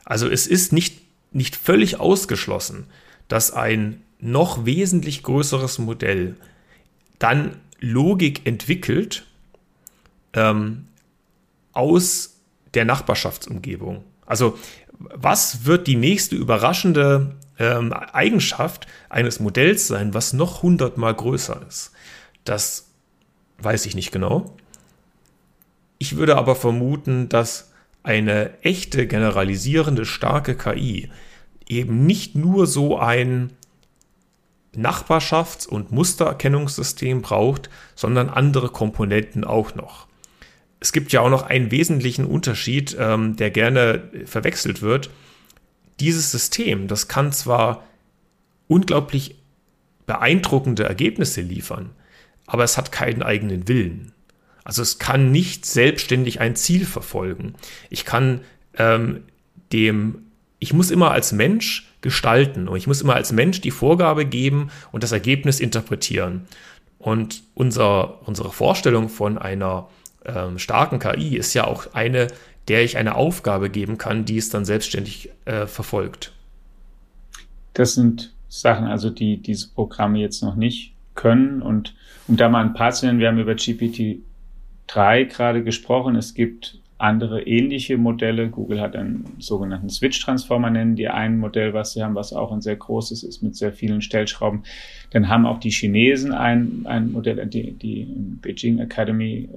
[0.04, 1.00] Also es ist nicht,
[1.32, 2.86] nicht völlig ausgeschlossen,
[3.28, 6.36] dass ein noch wesentlich größeres Modell
[7.18, 9.26] dann Logik entwickelt
[10.34, 10.86] ähm,
[11.72, 12.36] aus
[12.74, 14.04] der Nachbarschaftsumgebung.
[14.32, 14.56] Also
[14.98, 21.92] was wird die nächste überraschende ähm, Eigenschaft eines Modells sein, was noch hundertmal größer ist?
[22.44, 22.88] Das
[23.58, 24.56] weiß ich nicht genau.
[25.98, 27.72] Ich würde aber vermuten, dass
[28.04, 31.10] eine echte generalisierende starke KI
[31.68, 33.50] eben nicht nur so ein
[34.74, 40.06] Nachbarschafts- und Mustererkennungssystem braucht, sondern andere Komponenten auch noch.
[40.82, 45.10] Es gibt ja auch noch einen wesentlichen Unterschied, ähm, der gerne verwechselt wird.
[46.00, 47.84] Dieses System, das kann zwar
[48.66, 49.36] unglaublich
[50.06, 51.90] beeindruckende Ergebnisse liefern,
[52.46, 54.10] aber es hat keinen eigenen Willen.
[54.64, 57.54] Also es kann nicht selbstständig ein Ziel verfolgen.
[57.88, 58.40] Ich kann
[58.76, 59.20] ähm,
[59.72, 64.26] dem, ich muss immer als Mensch gestalten und ich muss immer als Mensch die Vorgabe
[64.26, 66.48] geben und das Ergebnis interpretieren.
[66.98, 69.88] Und unser, unsere Vorstellung von einer
[70.24, 72.28] ähm, starken KI ist ja auch eine,
[72.68, 76.32] der ich eine Aufgabe geben kann, die es dann selbstständig äh, verfolgt.
[77.74, 81.62] Das sind Sachen, also die diese Programme jetzt noch nicht können.
[81.62, 81.94] Und
[82.28, 86.16] um da mal ein paar zu nennen, wir haben über GPT-3 gerade gesprochen.
[86.16, 88.48] Es gibt andere ähnliche Modelle.
[88.48, 92.60] Google hat einen sogenannten Switch-Transformer, nennen die ein Modell, was sie haben, was auch ein
[92.60, 94.62] sehr großes ist mit sehr vielen Stellschrauben.
[95.10, 98.04] Dann haben auch die Chinesen ein, ein Modell, die, die
[98.40, 99.48] Beijing Academy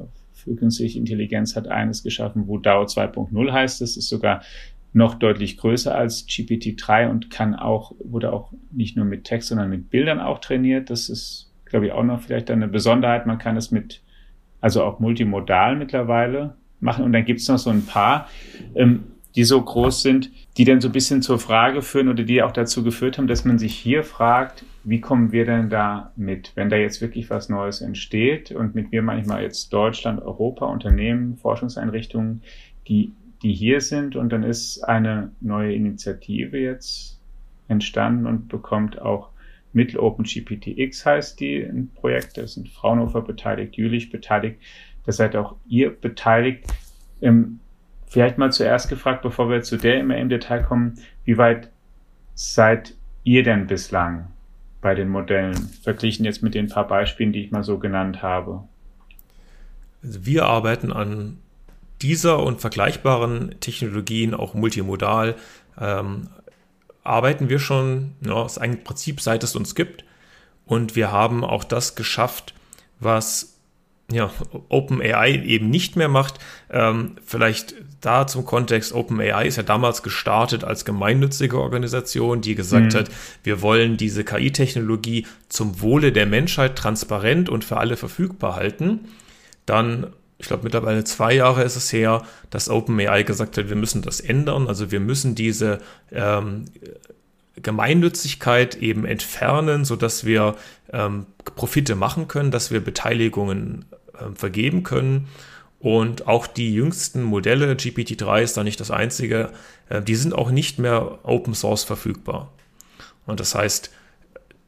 [0.46, 3.82] für künstliche Intelligenz hat eines geschaffen, wo DAO 2.0 heißt.
[3.82, 4.42] Das ist sogar
[4.94, 9.70] noch deutlich größer als GPT-3 und kann auch, wurde auch nicht nur mit Text, sondern
[9.70, 10.90] mit Bildern auch trainiert.
[10.90, 13.26] Das ist, glaube ich, auch noch vielleicht eine Besonderheit.
[13.26, 14.02] Man kann es mit,
[14.62, 17.04] also auch multimodal mittlerweile machen.
[17.04, 18.30] Und dann gibt es noch so ein paar,
[18.76, 19.04] ähm,
[19.36, 22.52] die so groß sind, die dann so ein bisschen zur Frage führen oder die auch
[22.52, 26.70] dazu geführt haben, dass man sich hier fragt, wie kommen wir denn da mit, wenn
[26.70, 28.52] da jetzt wirklich was Neues entsteht?
[28.52, 32.42] Und mit mir manchmal jetzt Deutschland, Europa, Unternehmen, Forschungseinrichtungen,
[32.88, 37.20] die die hier sind und dann ist eine neue Initiative jetzt
[37.68, 39.30] entstanden und bekommt auch
[39.72, 44.60] Mittel OpenGPTX heißt die ein Projekt, da sind Fraunhofer beteiligt, Jülich beteiligt,
[45.06, 46.66] da seid auch ihr beteiligt.
[47.22, 47.60] Ähm,
[48.08, 51.70] vielleicht mal zuerst gefragt, bevor wir zu der immer im Detail kommen, wie weit
[52.34, 54.28] seid ihr denn bislang
[54.82, 58.64] bei den Modellen, verglichen jetzt mit den paar Beispielen, die ich mal so genannt habe?
[60.04, 61.40] Also wir arbeiten an
[62.02, 65.36] dieser und vergleichbaren Technologien, auch multimodal,
[65.80, 66.30] ähm,
[67.04, 70.04] arbeiten wir schon, ja, ist ein Prinzip, seit es uns gibt.
[70.66, 72.54] Und wir haben auch das geschafft,
[73.00, 73.55] was
[74.12, 74.32] ja,
[74.70, 76.36] OpenAI eben nicht mehr macht.
[76.70, 82.94] Ähm, vielleicht da zum Kontext, OpenAI ist ja damals gestartet als gemeinnützige Organisation, die gesagt
[82.94, 82.98] mhm.
[82.98, 83.12] hat,
[83.44, 89.08] wir wollen diese KI-Technologie zum Wohle der Menschheit transparent und für alle verfügbar halten.
[89.66, 94.02] Dann ich glaube, mittlerweile zwei Jahre ist es her, dass OpenAI gesagt hat, wir müssen
[94.02, 94.68] das ändern.
[94.68, 95.80] Also wir müssen diese
[96.12, 96.66] ähm,
[97.62, 100.56] Gemeinnützigkeit eben entfernen, sodass wir
[100.92, 103.86] ähm, Profite machen können, dass wir Beteiligungen
[104.36, 105.28] vergeben können.
[105.80, 109.52] Und auch die jüngsten Modelle, GPT-3 ist da nicht das einzige,
[109.90, 112.52] äh, die sind auch nicht mehr Open Source verfügbar.
[113.26, 113.92] Und das heißt,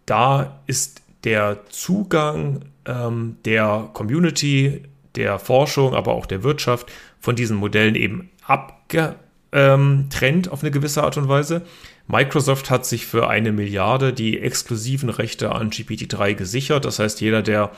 [0.05, 4.83] da ist der Zugang ähm, der Community
[5.15, 9.17] der Forschung, aber auch der Wirtschaft von diesen Modellen eben abgetrennt
[9.51, 11.63] ähm, auf eine gewisse Art und Weise.
[12.07, 16.85] Microsoft hat sich für eine Milliarde die exklusiven Rechte an GPT-3 gesichert.
[16.85, 17.71] Das heißt, jeder, der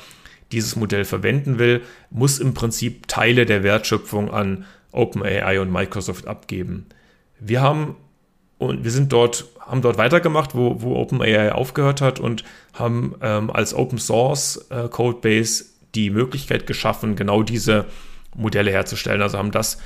[0.52, 6.88] dieses Modell verwenden will, muss im Prinzip Teile der Wertschöpfung an OpenAI und Microsoft abgeben.
[7.40, 7.96] Wir haben
[8.58, 13.50] und wir sind dort, haben dort weitergemacht, wo, wo OpenAI aufgehört hat und haben ähm,
[13.50, 17.86] als Open Source äh, Codebase die Möglichkeit geschaffen, genau diese
[18.36, 19.22] Modelle herzustellen.
[19.22, 19.80] Also haben das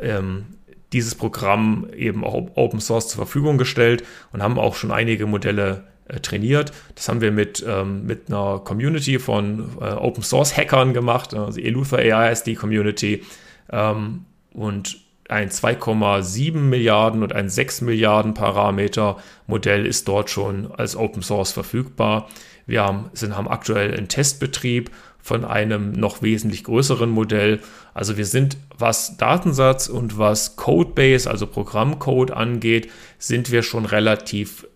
[0.00, 0.46] ähm,
[0.92, 5.70] dieses Programm eben auch Open Source zur Verfügung gestellt und haben auch schon einige Modelle
[5.72, 6.72] äh, trainiert.
[6.94, 11.34] Das haben wir mit, ähm, mit einer Community von äh, Open Source Hackern gemacht.
[11.34, 13.22] Also Eluther AI ist die Community.
[13.70, 20.96] Ähm, und ein 2,7 Milliarden und ein 6 Milliarden Parameter Modell ist dort schon als
[20.96, 22.28] Open Source verfügbar.
[22.66, 24.90] Wir haben, sind, haben aktuell einen Testbetrieb
[25.20, 27.60] von einem noch wesentlich größeren Modell.
[27.94, 34.66] Also wir sind, was Datensatz und was Codebase, also Programmcode angeht, sind wir schon relativ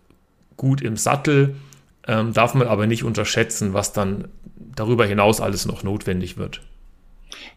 [0.59, 1.57] gut im Sattel.
[2.07, 6.61] Ähm, darf man aber nicht unterschätzen, was dann darüber hinaus alles noch notwendig wird.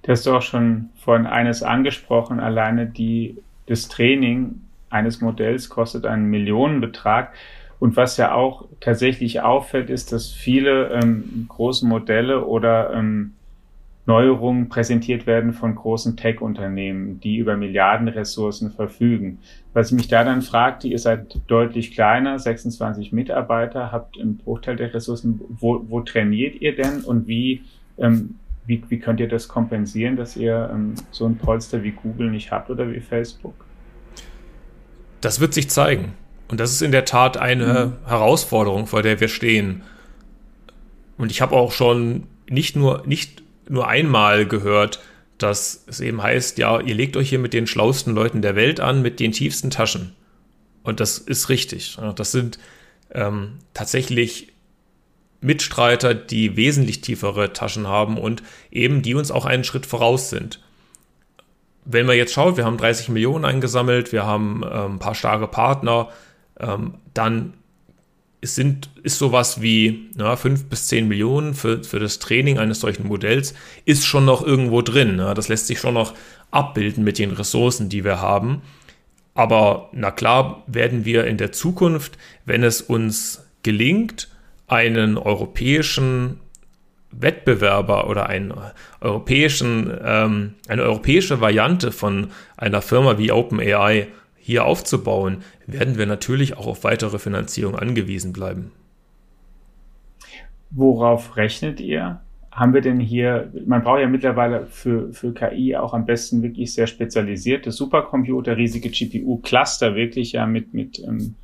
[0.03, 3.37] Du hast auch schon vorhin eines angesprochen, alleine die,
[3.67, 7.33] das Training eines Modells kostet einen Millionenbetrag.
[7.79, 13.33] Und was ja auch tatsächlich auffällt, ist, dass viele ähm, große Modelle oder ähm,
[14.05, 19.39] Neuerungen präsentiert werden von großen Tech-Unternehmen, die über Milliardenressourcen verfügen.
[19.73, 24.75] Was ich mich da dann fragte, ihr seid deutlich kleiner, 26 Mitarbeiter, habt einen Bruchteil
[24.75, 25.39] der Ressourcen.
[25.47, 27.61] Wo, wo trainiert ihr denn und wie,
[27.97, 32.31] ähm, wie, wie könnt ihr das kompensieren, dass ihr ähm, so ein Polster wie Google
[32.31, 33.65] nicht habt oder wie Facebook?
[35.21, 36.13] Das wird sich zeigen.
[36.49, 38.09] Und das ist in der Tat eine mhm.
[38.09, 39.83] Herausforderung, vor der wir stehen.
[41.17, 44.99] Und ich habe auch schon nicht nur, nicht nur einmal gehört,
[45.41, 48.79] dass es eben heißt, ja, ihr legt euch hier mit den schlauesten Leuten der Welt
[48.79, 50.15] an, mit den tiefsten Taschen.
[50.83, 51.97] Und das ist richtig.
[52.15, 52.59] Das sind
[53.13, 54.51] ähm, tatsächlich
[55.41, 60.59] Mitstreiter, die wesentlich tiefere Taschen haben und eben die uns auch einen Schritt voraus sind.
[61.83, 65.47] Wenn man jetzt schaut, wir haben 30 Millionen eingesammelt, wir haben ähm, ein paar starke
[65.47, 66.09] Partner,
[66.59, 67.53] ähm, dann
[68.41, 72.79] es sind, ist sowas wie ja, 5 bis 10 Millionen für, für das Training eines
[72.79, 73.53] solchen Modells,
[73.85, 75.19] ist schon noch irgendwo drin.
[75.19, 75.35] Ja.
[75.35, 76.15] Das lässt sich schon noch
[76.49, 78.63] abbilden mit den Ressourcen, die wir haben.
[79.35, 84.27] Aber na klar werden wir in der Zukunft, wenn es uns gelingt,
[84.67, 86.39] einen europäischen
[87.11, 88.53] Wettbewerber oder einen
[89.01, 94.07] europäischen, ähm, eine europäische Variante von einer Firma wie OpenAI
[94.41, 98.71] hier aufzubauen, werden wir natürlich auch auf weitere Finanzierung angewiesen bleiben.
[100.71, 102.21] Worauf rechnet ihr?
[102.51, 106.73] Haben wir denn hier, man braucht ja mittlerweile für, für KI auch am besten wirklich
[106.73, 111.35] sehr spezialisierte Supercomputer, riesige GPU-Cluster, wirklich ja mit, mit, ähm,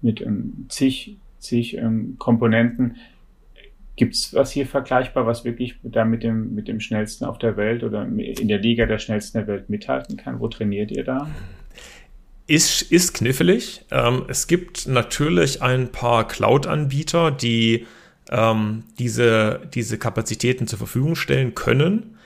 [0.00, 2.96] mit ähm, zig, zig ähm, Komponenten.
[3.94, 7.56] Gibt es was hier vergleichbar, was wirklich da mit dem, mit dem schnellsten auf der
[7.56, 10.40] Welt oder in der Liga der schnellsten der Welt mithalten kann?
[10.40, 11.28] Wo trainiert ihr da?
[12.52, 13.86] Ist, ist knifflig.
[13.90, 17.86] Ähm, es gibt natürlich ein paar Cloud-Anbieter, die
[18.28, 22.18] ähm, diese, diese Kapazitäten zur Verfügung stellen können.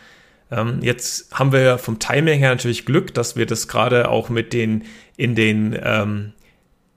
[0.51, 4.53] Ähm, jetzt haben wir vom Timing her natürlich Glück, dass wir das gerade auch mit
[4.53, 4.83] den
[5.17, 6.33] in den ähm,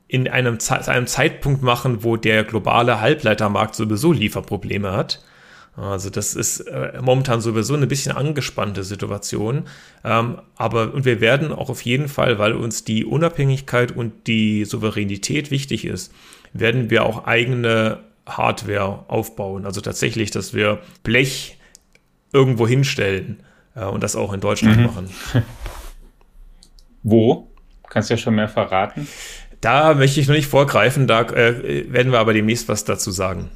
[0.07, 5.23] in einem, einem Zeitpunkt machen, wo der globale Halbleitermarkt sowieso Lieferprobleme hat.
[5.79, 9.63] Also das ist äh, momentan sowieso eine bisschen angespannte Situation.
[10.03, 14.65] Ähm, aber und wir werden auch auf jeden Fall, weil uns die Unabhängigkeit und die
[14.65, 16.13] Souveränität wichtig ist,
[16.53, 19.65] werden wir auch eigene Hardware aufbauen.
[19.65, 21.57] Also tatsächlich, dass wir Blech
[22.33, 23.41] irgendwo hinstellen
[23.75, 24.83] äh, und das auch in Deutschland mhm.
[24.83, 25.09] machen.
[27.03, 27.47] Wo?
[27.89, 29.07] Kannst du ja schon mehr verraten.
[29.61, 33.49] Da möchte ich noch nicht vorgreifen, da äh, werden wir aber demnächst was dazu sagen.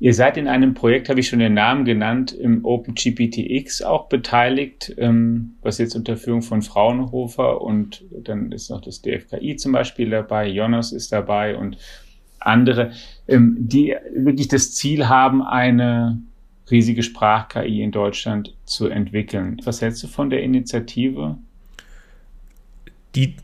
[0.00, 4.94] Ihr seid in einem Projekt, habe ich schon den Namen genannt, im OpenGPTX auch beteiligt,
[4.96, 10.10] ähm, was jetzt unter Führung von Fraunhofer und dann ist noch das DFKI zum Beispiel
[10.10, 11.78] dabei, Jonas ist dabei und
[12.38, 12.92] andere,
[13.26, 16.22] ähm, die wirklich das Ziel haben, eine
[16.70, 19.60] riesige Sprach-KI in Deutschland zu entwickeln.
[19.64, 21.38] Was hältst du von der Initiative?
[23.16, 23.34] Die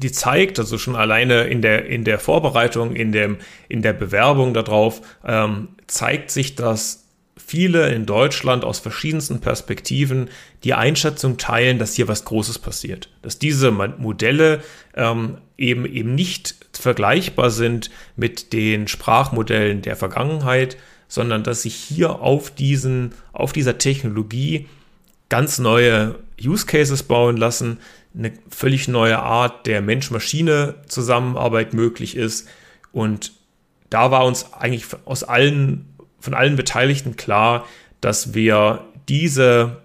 [0.00, 3.36] die zeigt, also schon alleine in der, in der Vorbereitung, in, dem,
[3.68, 7.04] in der Bewerbung darauf, ähm, zeigt sich, dass
[7.36, 10.30] viele in Deutschland aus verschiedensten Perspektiven
[10.64, 13.08] die Einschätzung teilen, dass hier was Großes passiert.
[13.22, 14.62] Dass diese Modelle
[14.94, 20.76] ähm, eben, eben nicht vergleichbar sind mit den Sprachmodellen der Vergangenheit,
[21.08, 24.66] sondern dass sich hier auf, diesen, auf dieser Technologie
[25.28, 27.78] ganz neue Use Cases bauen lassen,
[28.14, 32.48] eine völlig neue Art der Mensch-Maschine-Zusammenarbeit möglich ist.
[32.92, 33.32] Und
[33.88, 35.90] da war uns eigentlich aus allen
[36.20, 37.66] von allen Beteiligten klar,
[38.00, 39.82] dass wir diese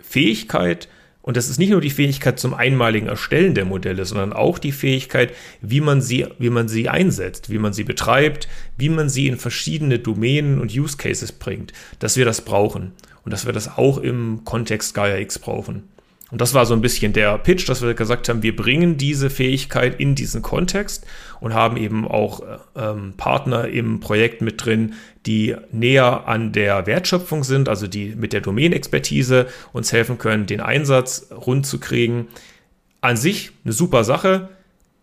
[0.00, 0.88] Fähigkeit,
[1.22, 4.72] und das ist nicht nur die Fähigkeit zum einmaligen Erstellen der Modelle, sondern auch die
[4.72, 9.26] Fähigkeit, wie man sie, wie man sie einsetzt, wie man sie betreibt, wie man sie
[9.26, 12.92] in verschiedene Domänen und Use Cases bringt, dass wir das brauchen
[13.24, 15.84] und dass wir das auch im Kontext Gaia X brauchen.
[16.30, 19.30] Und das war so ein bisschen der Pitch, dass wir gesagt haben, wir bringen diese
[19.30, 21.06] Fähigkeit in diesen Kontext
[21.40, 22.42] und haben eben auch
[22.76, 28.34] ähm, Partner im Projekt mit drin, die näher an der Wertschöpfung sind, also die mit
[28.34, 32.28] der Domänexpertise uns helfen können, den Einsatz rund zu kriegen.
[33.00, 34.50] An sich eine super Sache.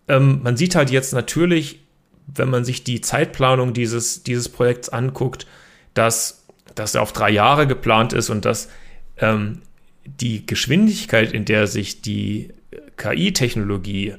[0.08, 1.80] Ähm, man sieht halt jetzt natürlich,
[2.28, 5.48] wenn man sich die Zeitplanung dieses, dieses Projekts anguckt,
[5.96, 6.46] dass
[6.76, 8.70] das auf drei Jahre geplant ist und dass
[9.18, 9.62] ähm,
[10.06, 12.50] die Geschwindigkeit, in der sich die
[12.98, 14.14] KI-Technologie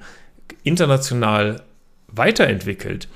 [0.63, 1.63] international
[2.09, 3.09] weiterentwickelt,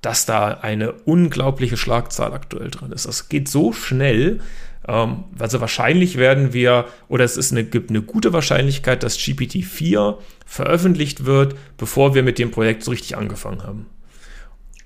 [0.00, 3.06] dass da eine unglaubliche Schlagzahl aktuell drin ist.
[3.06, 4.40] Das geht so schnell.
[4.86, 10.18] Ähm, also wahrscheinlich werden wir, oder es ist eine, gibt eine gute Wahrscheinlichkeit, dass GPT-4
[10.46, 13.86] veröffentlicht wird, bevor wir mit dem Projekt so richtig angefangen haben.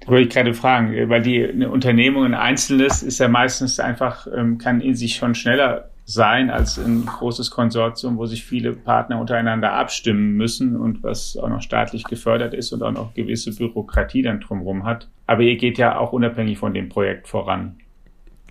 [0.07, 4.57] Wollte ich gerade fragen, weil die eine Unternehmung ein Einzelnes ist ja meistens einfach, ähm,
[4.57, 9.75] kann in sich schon schneller sein als ein großes Konsortium, wo sich viele Partner untereinander
[9.75, 14.41] abstimmen müssen und was auch noch staatlich gefördert ist und auch noch gewisse Bürokratie dann
[14.41, 15.07] drumherum hat.
[15.27, 17.77] Aber ihr geht ja auch unabhängig von dem Projekt voran.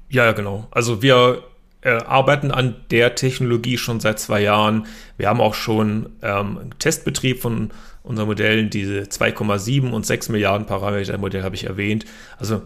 [0.08, 0.68] Ja, genau.
[0.70, 1.42] Also wir
[1.82, 4.86] äh, arbeiten an der Technologie schon seit zwei Jahren.
[5.18, 7.72] Wir haben auch schon ähm, einen Testbetrieb von
[8.04, 12.06] unseren Modellen, diese 2,7 und 6 Milliarden Parameter Modell habe ich erwähnt.
[12.38, 12.62] Also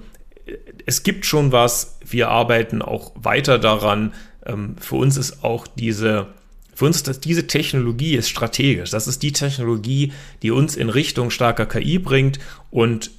[0.45, 1.97] äh, es gibt schon was.
[2.05, 4.11] Wir arbeiten auch weiter daran,
[4.45, 6.27] ähm, für uns ist auch diese,
[6.73, 8.89] für uns ist diese Technologie ist strategisch.
[8.89, 12.39] Das ist die Technologie, die uns in Richtung starker KI bringt
[12.69, 13.11] und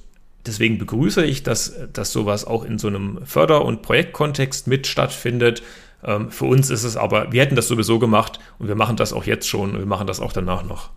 [0.45, 5.63] deswegen begrüße ich, dass, dass sowas auch in so einem Förder- und Projektkontext mit stattfindet
[6.29, 9.23] für uns ist es aber, wir hätten das sowieso gemacht und wir machen das auch
[9.23, 10.89] jetzt schon und wir machen das auch danach noch.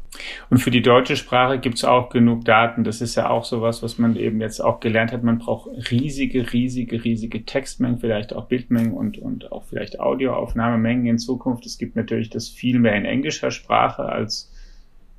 [0.51, 2.83] Und für die deutsche Sprache gibt es auch genug Daten.
[2.83, 5.23] Das ist ja auch sowas, was man eben jetzt auch gelernt hat.
[5.23, 11.19] Man braucht riesige, riesige, riesige Textmengen, vielleicht auch Bildmengen und, und auch vielleicht Audioaufnahmemengen in
[11.19, 11.67] Zukunft.
[11.67, 14.53] Es gibt natürlich das viel mehr in englischer Sprache als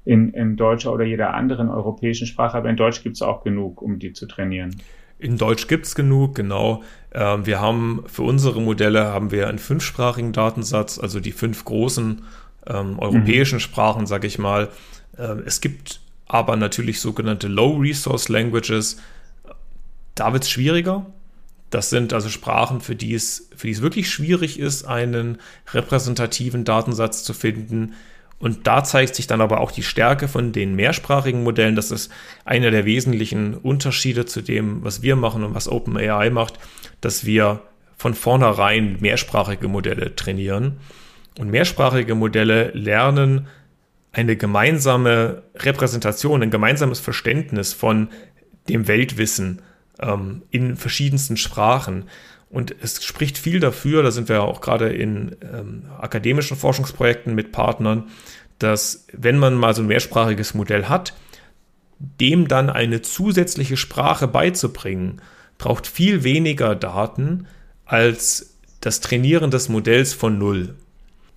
[0.04, 2.58] in, in deutscher oder jeder anderen europäischen Sprache.
[2.58, 4.76] Aber in Deutsch gibt es auch genug, um die zu trainieren.
[5.20, 6.84] In Deutsch gibt es genug, genau.
[7.12, 12.22] Ähm, wir haben für unsere Modelle haben wir einen fünfsprachigen Datensatz, also die fünf großen
[12.68, 13.62] ähm, europäischen mhm.
[13.62, 14.70] Sprachen, sage ich mal.
[15.18, 18.98] Ähm, es gibt aber natürlich sogenannte Low Resource Languages.
[20.16, 21.06] Da wird es schwieriger.
[21.70, 25.40] Das sind also Sprachen, für die, es, für die es wirklich schwierig ist, einen
[25.74, 27.94] repräsentativen Datensatz zu finden.
[28.40, 31.76] Und da zeigt sich dann aber auch die Stärke von den mehrsprachigen Modellen.
[31.76, 32.12] Das ist
[32.46, 36.60] einer der wesentlichen Unterschiede zu dem, was wir machen und was OpenAI macht,
[37.02, 37.62] dass wir
[37.98, 40.80] von vornherein mehrsprachige Modelle trainieren.
[41.40, 43.48] Und mehrsprachige Modelle lernen
[44.12, 48.10] eine gemeinsame Repräsentation, ein gemeinsames Verständnis von
[48.70, 49.62] dem Weltwissen
[50.00, 52.06] ähm, in verschiedensten Sprachen.
[52.50, 57.52] Und es spricht viel dafür, da sind wir auch gerade in ähm, akademischen Forschungsprojekten mit
[57.52, 58.06] Partnern,
[58.60, 61.14] dass wenn man mal so ein mehrsprachiges Modell hat,
[62.00, 65.22] dem dann eine zusätzliche Sprache beizubringen,
[65.58, 67.48] braucht viel weniger Daten
[67.86, 70.76] als das Trainieren des Modells von Null.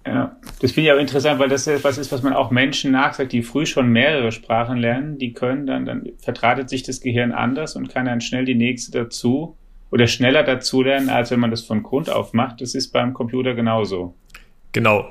[0.06, 3.32] Ja, das finde ich auch interessant, weil das etwas ist, was man auch Menschen nachsagt,
[3.32, 7.76] die früh schon mehrere Sprachen lernen, die können dann, dann vertratet sich das Gehirn anders
[7.76, 9.56] und kann dann schnell die nächste dazu
[9.90, 12.60] oder schneller dazulernen, als wenn man das von Grund auf macht.
[12.60, 14.14] Das ist beim Computer genauso.
[14.72, 15.08] Genau.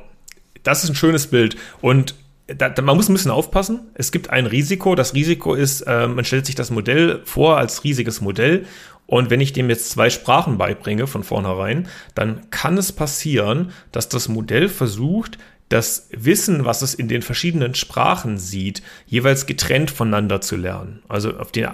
[0.64, 1.56] Das ist ein schönes Bild.
[1.82, 2.16] Und
[2.48, 3.82] da, man muss ein bisschen aufpassen.
[3.94, 4.96] Es gibt ein Risiko.
[4.96, 8.66] Das Risiko ist, äh, man stellt sich das Modell vor als riesiges Modell.
[9.06, 14.08] Und wenn ich dem jetzt zwei Sprachen beibringe von vornherein, dann kann es passieren, dass
[14.08, 20.42] das Modell versucht, das Wissen, was es in den verschiedenen Sprachen sieht, jeweils getrennt voneinander
[20.42, 21.04] zu lernen.
[21.08, 21.68] Also auf den,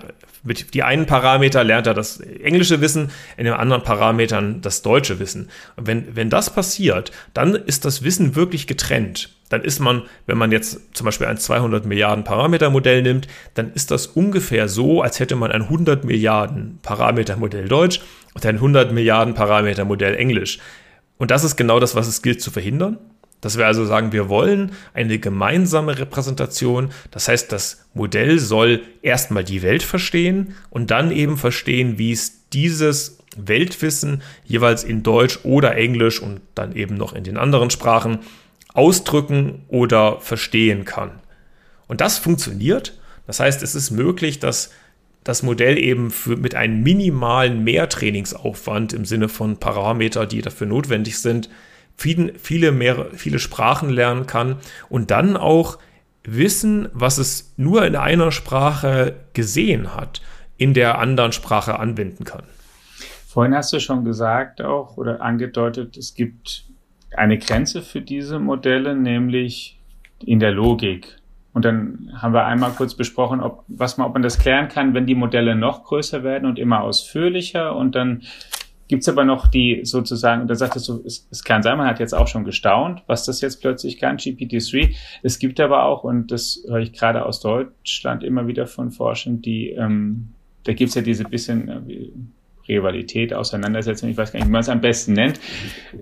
[0.43, 5.19] mit die einen Parameter lernt er das englische Wissen, in den anderen Parametern das deutsche
[5.19, 5.49] Wissen.
[5.77, 9.31] Und wenn, wenn das passiert, dann ist das Wissen wirklich getrennt.
[9.49, 13.71] Dann ist man, wenn man jetzt zum Beispiel ein 200 Milliarden Parameter Modell nimmt, dann
[13.73, 18.01] ist das ungefähr so, als hätte man ein 100 Milliarden Parameter Modell Deutsch
[18.33, 20.59] und ein 100 Milliarden Parameter Modell Englisch.
[21.17, 22.97] Und das ist genau das, was es gilt zu verhindern.
[23.41, 26.89] Dass wir also sagen, wir wollen eine gemeinsame Repräsentation.
[27.11, 32.49] Das heißt, das Modell soll erstmal die Welt verstehen und dann eben verstehen, wie es
[32.49, 38.19] dieses Weltwissen jeweils in Deutsch oder Englisch und dann eben noch in den anderen Sprachen
[38.73, 41.11] ausdrücken oder verstehen kann.
[41.87, 42.97] Und das funktioniert.
[43.27, 44.71] Das heißt, es ist möglich, dass
[45.23, 51.19] das Modell eben für, mit einem minimalen Mehrtrainingsaufwand im Sinne von Parameter, die dafür notwendig
[51.19, 51.49] sind,
[51.97, 54.57] viele, viele, mehr, viele Sprachen lernen kann
[54.89, 55.77] und dann auch
[56.23, 60.21] wissen, was es nur in einer Sprache gesehen hat,
[60.57, 62.43] in der anderen Sprache anwenden kann.
[63.27, 66.65] Vorhin hast du schon gesagt auch oder angedeutet, es gibt
[67.15, 69.79] eine Grenze für diese Modelle, nämlich
[70.19, 71.17] in der Logik.
[71.53, 74.93] Und dann haben wir einmal kurz besprochen, ob, was man, ob man das klären kann,
[74.93, 77.75] wenn die Modelle noch größer werden und immer ausführlicher.
[77.75, 78.23] Und dann
[78.87, 82.13] gibt's aber noch die sozusagen, da sagtest du, es, es kann sein, man hat jetzt
[82.13, 84.95] auch schon gestaunt, was das jetzt plötzlich kann, GPT-3.
[85.23, 89.41] Es gibt aber auch, und das höre ich gerade aus Deutschland immer wieder von Forschern,
[89.41, 90.29] die, ähm,
[90.63, 92.09] da gibt's ja diese bisschen äh,
[92.67, 95.39] Rivalität, Auseinandersetzung, ich weiß gar nicht, wie man es am besten nennt,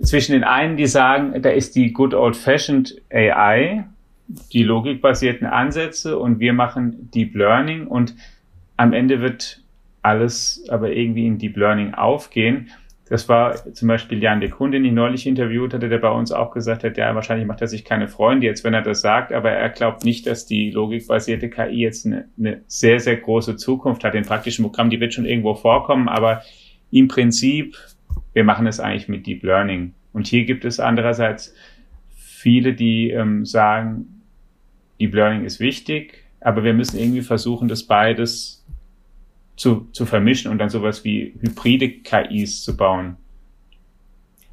[0.02, 3.84] zwischen den einen, die sagen, da ist die good old-fashioned AI,
[4.52, 8.14] die logikbasierten Ansätze und wir machen Deep Learning und
[8.76, 9.63] am Ende wird
[10.04, 12.70] alles aber irgendwie in Deep Learning aufgehen.
[13.06, 16.32] Das war zum Beispiel Jan de Kuhn, den ich neulich interviewt hatte, der bei uns
[16.32, 19.32] auch gesagt hat, ja, wahrscheinlich macht er sich keine Freunde jetzt, wenn er das sagt,
[19.32, 24.04] aber er glaubt nicht, dass die logikbasierte KI jetzt eine, eine sehr, sehr große Zukunft
[24.04, 24.14] hat.
[24.14, 26.42] In praktischen Programmen, die wird schon irgendwo vorkommen, aber
[26.90, 27.76] im Prinzip,
[28.32, 29.92] wir machen es eigentlich mit Deep Learning.
[30.14, 31.54] Und hier gibt es andererseits
[32.14, 34.22] viele, die ähm, sagen,
[34.98, 38.64] Deep Learning ist wichtig, aber wir müssen irgendwie versuchen, das beides
[39.56, 43.16] zu, zu vermischen und dann sowas wie hybride KIs zu bauen.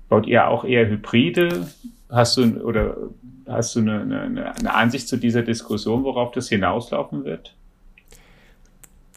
[0.09, 1.67] Baut ihr auch eher Hybride?
[2.09, 2.97] Hast du oder
[3.47, 7.55] hast du eine, eine, eine Ansicht zu dieser Diskussion, worauf das hinauslaufen wird?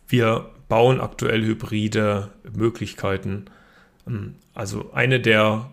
[0.08, 3.46] Wir bauen aktuell hybride Möglichkeiten.
[4.54, 5.70] Also eine der,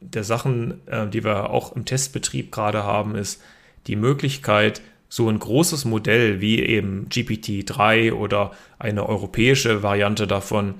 [0.00, 3.42] der Sachen, äh, die wir auch im Testbetrieb gerade haben, ist
[3.86, 10.76] die Möglichkeit, so ein großes Modell wie eben GPT-3 oder eine europäische Variante davon,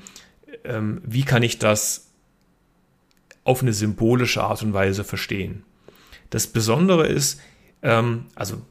[0.64, 2.12] ähm, wie kann ich das
[3.42, 5.64] auf eine symbolische Art und Weise verstehen?
[6.30, 7.40] Das Besondere ist,
[7.82, 8.62] ähm, also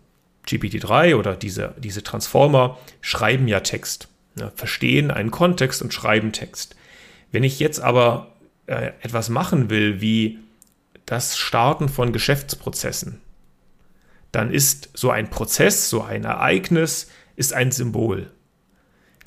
[0.47, 6.77] GPT-3 oder diese, diese Transformer schreiben ja Text, ne, verstehen einen Kontext und schreiben Text.
[7.33, 8.31] Wenn ich jetzt aber
[8.67, 10.39] äh, etwas machen will, wie
[11.05, 13.19] das Starten von Geschäftsprozessen,
[14.31, 18.31] dann ist so ein Prozess, so ein Ereignis, ist ein Symbol.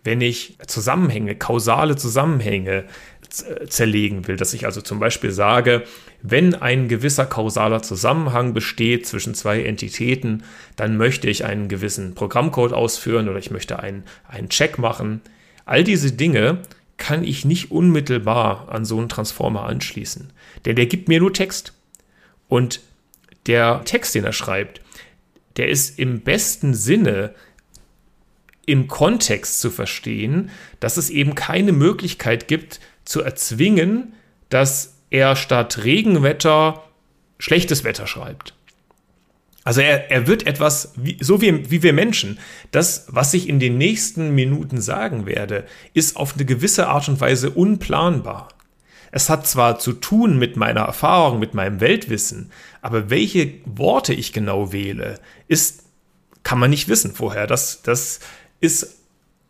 [0.04, 2.84] Wenn ich Zusammenhänge, kausale Zusammenhänge
[3.68, 5.84] zerlegen will, dass ich also zum Beispiel sage,
[6.22, 10.42] wenn ein gewisser kausaler Zusammenhang besteht zwischen zwei Entitäten,
[10.76, 15.22] dann möchte ich einen gewissen Programmcode ausführen oder ich möchte einen, einen Check machen.
[15.64, 16.58] All diese Dinge
[16.98, 20.30] kann ich nicht unmittelbar an so einen Transformer anschließen,
[20.66, 21.72] denn der gibt mir nur Text.
[22.48, 22.80] Und
[23.46, 24.81] der Text, den er schreibt,
[25.56, 27.34] der ist im besten Sinne
[28.66, 30.50] im Kontext zu verstehen,
[30.80, 34.14] dass es eben keine Möglichkeit gibt zu erzwingen,
[34.48, 36.84] dass er statt Regenwetter
[37.38, 38.54] schlechtes Wetter schreibt.
[39.64, 42.38] Also er, er wird etwas, wie, so wie, wie wir Menschen,
[42.72, 47.20] das, was ich in den nächsten Minuten sagen werde, ist auf eine gewisse Art und
[47.20, 48.48] Weise unplanbar.
[49.12, 52.50] Es hat zwar zu tun mit meiner Erfahrung, mit meinem Weltwissen,
[52.82, 55.18] aber welche Worte ich genau wähle,
[55.48, 55.84] ist,
[56.42, 57.46] kann man nicht wissen vorher.
[57.46, 58.20] Das, das
[58.60, 58.98] ist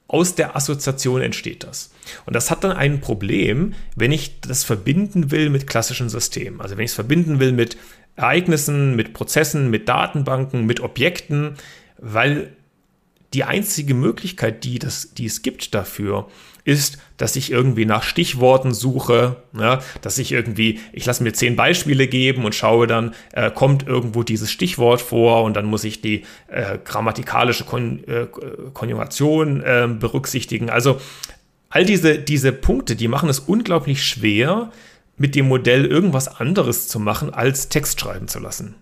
[0.06, 1.90] aus der Assoziation entsteht das.
[2.26, 6.60] Und das hat dann ein Problem, wenn ich das verbinden will mit klassischen Systemen.
[6.60, 7.78] Also wenn ich es verbinden will mit
[8.16, 11.54] Ereignissen, mit Prozessen, mit Datenbanken, mit Objekten,
[11.96, 12.54] weil
[13.32, 16.28] die einzige Möglichkeit, die, das, die es gibt dafür,
[16.64, 21.56] ist, dass ich irgendwie nach Stichworten suche, ja, dass ich irgendwie, ich lasse mir zehn
[21.56, 26.00] Beispiele geben und schaue dann, äh, kommt irgendwo dieses Stichwort vor und dann muss ich
[26.00, 28.26] die äh, grammatikalische Kon äh,
[28.72, 30.70] Konjugation äh, berücksichtigen.
[30.70, 31.00] Also
[31.68, 34.70] all diese, diese Punkte, die machen es unglaublich schwer,
[35.16, 38.74] mit dem Modell irgendwas anderes zu machen, als Text schreiben zu lassen.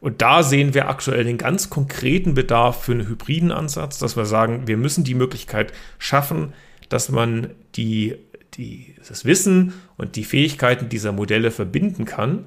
[0.00, 4.26] Und da sehen wir aktuell den ganz konkreten Bedarf für einen hybriden Ansatz, dass wir
[4.26, 6.52] sagen, wir müssen die Möglichkeit schaffen,
[6.88, 8.16] dass man die,
[8.54, 12.46] die, das Wissen und die Fähigkeiten dieser Modelle verbinden kann.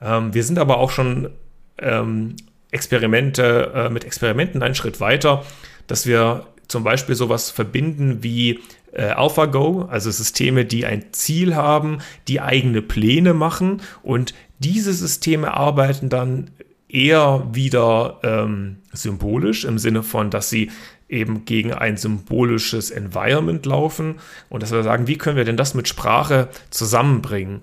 [0.00, 1.30] Ähm, wir sind aber auch schon
[1.78, 2.36] ähm,
[2.70, 5.44] Experimente, äh, mit Experimenten einen Schritt weiter,
[5.86, 8.60] dass wir zum Beispiel sowas verbinden wie
[8.92, 15.54] äh, AlphaGo, also Systeme, die ein Ziel haben, die eigene Pläne machen und diese Systeme
[15.54, 16.50] arbeiten dann
[16.88, 20.70] eher wieder ähm, symbolisch im Sinne von, dass sie
[21.08, 24.16] eben gegen ein symbolisches Environment laufen
[24.48, 27.62] und dass wir sagen, wie können wir denn das mit Sprache zusammenbringen?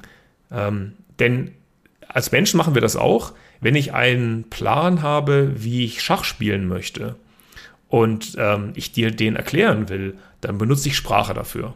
[0.51, 1.51] Ähm, denn
[2.07, 6.67] als Menschen machen wir das auch, wenn ich einen Plan habe, wie ich Schach spielen
[6.67, 7.15] möchte
[7.87, 11.75] und ähm, ich dir den erklären will, dann benutze ich Sprache dafür.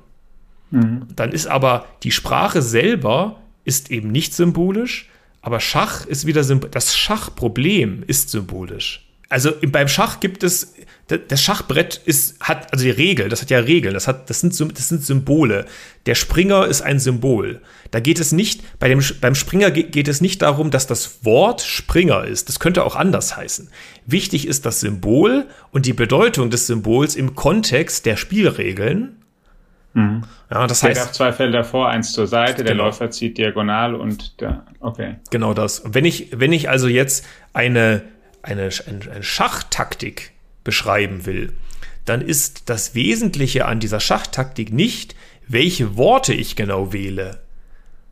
[0.72, 1.07] Mhm.
[1.16, 5.09] Dann ist aber die Sprache selber ist eben nicht symbolisch,
[5.41, 6.74] aber Schach ist wieder symbolisch.
[6.74, 9.07] Das Schachproblem ist symbolisch.
[9.30, 10.75] Also beim Schach gibt es,
[11.08, 14.60] das Schachbrett ist, hat, also die Regel, das hat ja Regeln, das, hat, das, sind,
[14.60, 15.66] das sind Symbole.
[16.08, 17.62] Der Springer ist ein Symbol.
[17.91, 21.62] Da geht es nicht, bei dem, beim Springer geht es nicht darum, dass das Wort
[21.62, 22.49] Springer ist.
[22.49, 23.70] Das könnte auch anders heißen.
[24.08, 29.18] Wichtig ist das Symbol und die Bedeutung des Symbols im Kontext der Spielregeln
[29.95, 30.24] Mhm.
[30.51, 31.06] Ja, das heißt.
[31.06, 32.86] Der zwei Felder vor, eins zur Seite, der genau.
[32.86, 35.16] Läufer zieht diagonal und der, okay.
[35.32, 35.84] Genau das.
[35.86, 38.01] Wenn ich, wenn ich also jetzt eine,
[38.43, 40.35] eine, eine Schachtaktik
[40.66, 41.53] beschreiben will,
[42.03, 45.16] dann ist das Wesentliche an dieser Schachtaktik nicht,
[45.47, 47.39] welche Worte ich genau wähle.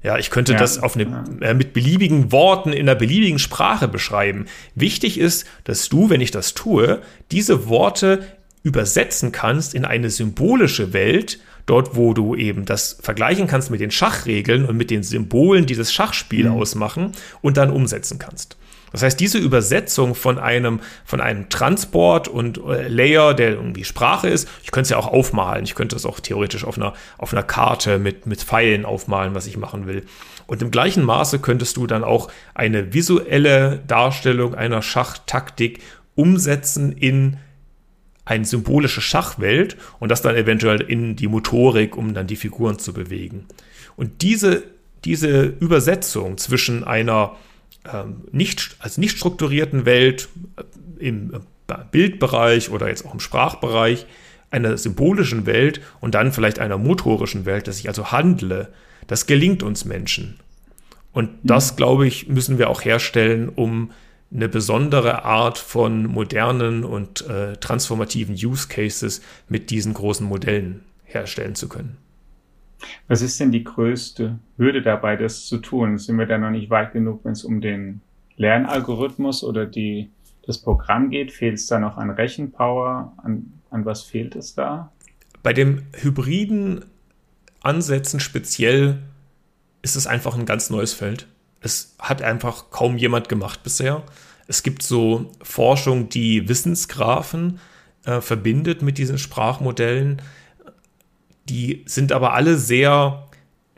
[0.01, 3.89] Ja, ich könnte ja, das auf eine, äh, mit beliebigen Worten in einer beliebigen Sprache
[3.89, 4.45] beschreiben.
[4.75, 7.01] Wichtig ist, dass du, wenn ich das tue,
[7.31, 8.25] diese Worte
[8.63, 13.91] übersetzen kannst in eine symbolische Welt dort wo du eben das vergleichen kannst mit den
[13.91, 16.55] Schachregeln und mit den Symbolen, die das Schachspiel mhm.
[16.55, 18.57] ausmachen und dann umsetzen kannst.
[18.93, 24.29] Das heißt, diese Übersetzung von einem, von einem Transport und äh, Layer, der irgendwie Sprache
[24.29, 25.65] ist, ich könnte es ja auch aufmalen.
[25.65, 29.47] Ich könnte es auch theoretisch auf einer, auf einer Karte mit, mit Pfeilen aufmalen, was
[29.47, 30.05] ich machen will.
[30.45, 35.81] Und im gleichen Maße könntest du dann auch eine visuelle Darstellung einer Schachtaktik
[36.13, 37.37] umsetzen in
[38.25, 42.93] eine symbolische Schachwelt und das dann eventuell in die Motorik, um dann die Figuren zu
[42.93, 43.47] bewegen.
[43.95, 44.63] Und diese,
[45.03, 47.35] diese Übersetzung zwischen einer
[47.91, 51.39] ähm, nicht, also nicht strukturierten Welt äh, im äh,
[51.91, 54.05] Bildbereich oder jetzt auch im Sprachbereich,
[54.51, 58.71] einer symbolischen Welt und dann vielleicht einer motorischen Welt, dass ich also handle,
[59.07, 60.39] das gelingt uns Menschen.
[61.11, 63.91] Und das, glaube ich, müssen wir auch herstellen, um
[64.33, 71.55] eine besondere Art von modernen und äh, transformativen Use Cases mit diesen großen Modellen herstellen
[71.55, 71.97] zu können.
[73.07, 75.97] Was ist denn die größte Hürde dabei, das zu tun?
[75.97, 78.01] Sind wir da noch nicht weit genug, wenn es um den
[78.37, 80.09] Lernalgorithmus oder die,
[80.45, 81.31] das Programm geht?
[81.31, 83.13] Fehlt es da noch an Rechenpower?
[83.17, 84.91] An, an was fehlt es da?
[85.41, 86.85] Bei dem hybriden
[87.61, 88.99] Ansätzen speziell
[89.81, 91.27] ist es einfach ein ganz neues Feld.
[91.61, 94.03] Es hat einfach kaum jemand gemacht bisher.
[94.47, 97.59] Es gibt so Forschung, die Wissensgraphen
[98.05, 100.21] äh, verbindet mit diesen Sprachmodellen.
[101.49, 103.27] Die sind aber alle sehr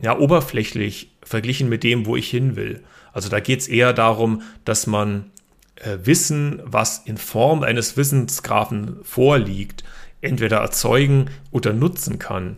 [0.02, 2.84] ja, oberflächlich verglichen mit dem, wo ich hin will.
[3.14, 5.32] Also da geht es eher darum, dass man
[5.76, 9.84] äh, Wissen, was in Form eines Wissensgraphen vorliegt,
[10.22, 12.56] entweder erzeugen oder nutzen kann.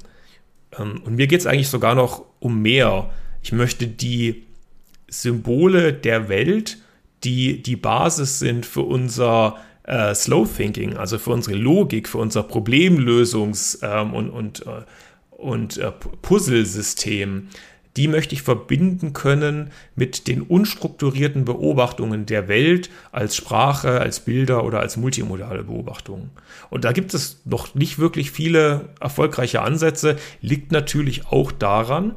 [0.77, 3.09] Ähm, und mir geht es eigentlich sogar noch um mehr.
[3.43, 4.43] Ich möchte die
[5.07, 6.77] Symbole der Welt,
[7.23, 9.57] die die Basis sind für unser
[9.87, 14.83] äh, Slow Thinking, also für unsere Logik, für unser Problemlösungs- ähm, und, und, äh,
[15.31, 17.47] und äh, Puzzlesystem,
[17.95, 24.63] die möchte ich verbinden können mit den unstrukturierten Beobachtungen der Welt als Sprache, als Bilder
[24.63, 26.29] oder als multimodale Beobachtungen.
[26.69, 32.13] Und da gibt es noch nicht wirklich viele erfolgreiche Ansätze, liegt natürlich auch daran,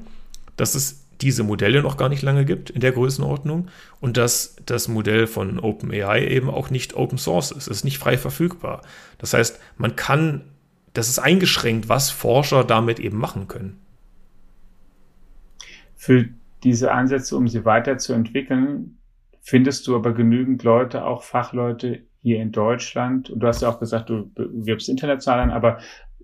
[0.57, 3.69] dass es diese Modelle noch gar nicht lange gibt in der Größenordnung
[4.01, 7.69] und dass das Modell von OpenAI eben auch nicht Open Source ist.
[7.69, 8.83] Es ist nicht frei verfügbar.
[9.19, 10.43] Das heißt, man kann,
[10.93, 13.79] das ist eingeschränkt, was Forscher damit eben machen können.
[15.97, 16.29] Für
[16.65, 18.99] diese Ansätze, um sie weiterzuentwickeln,
[19.43, 23.31] findest du aber genügend Leute, auch Fachleute hier in Deutschland.
[23.31, 25.79] Und du hast ja auch gesagt, du wirbst international an, aber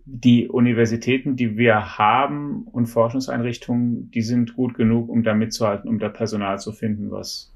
[0.07, 5.99] die Universitäten, die wir haben und Forschungseinrichtungen, die sind gut genug, um da mitzuhalten, um
[5.99, 7.53] da Personal zu finden, was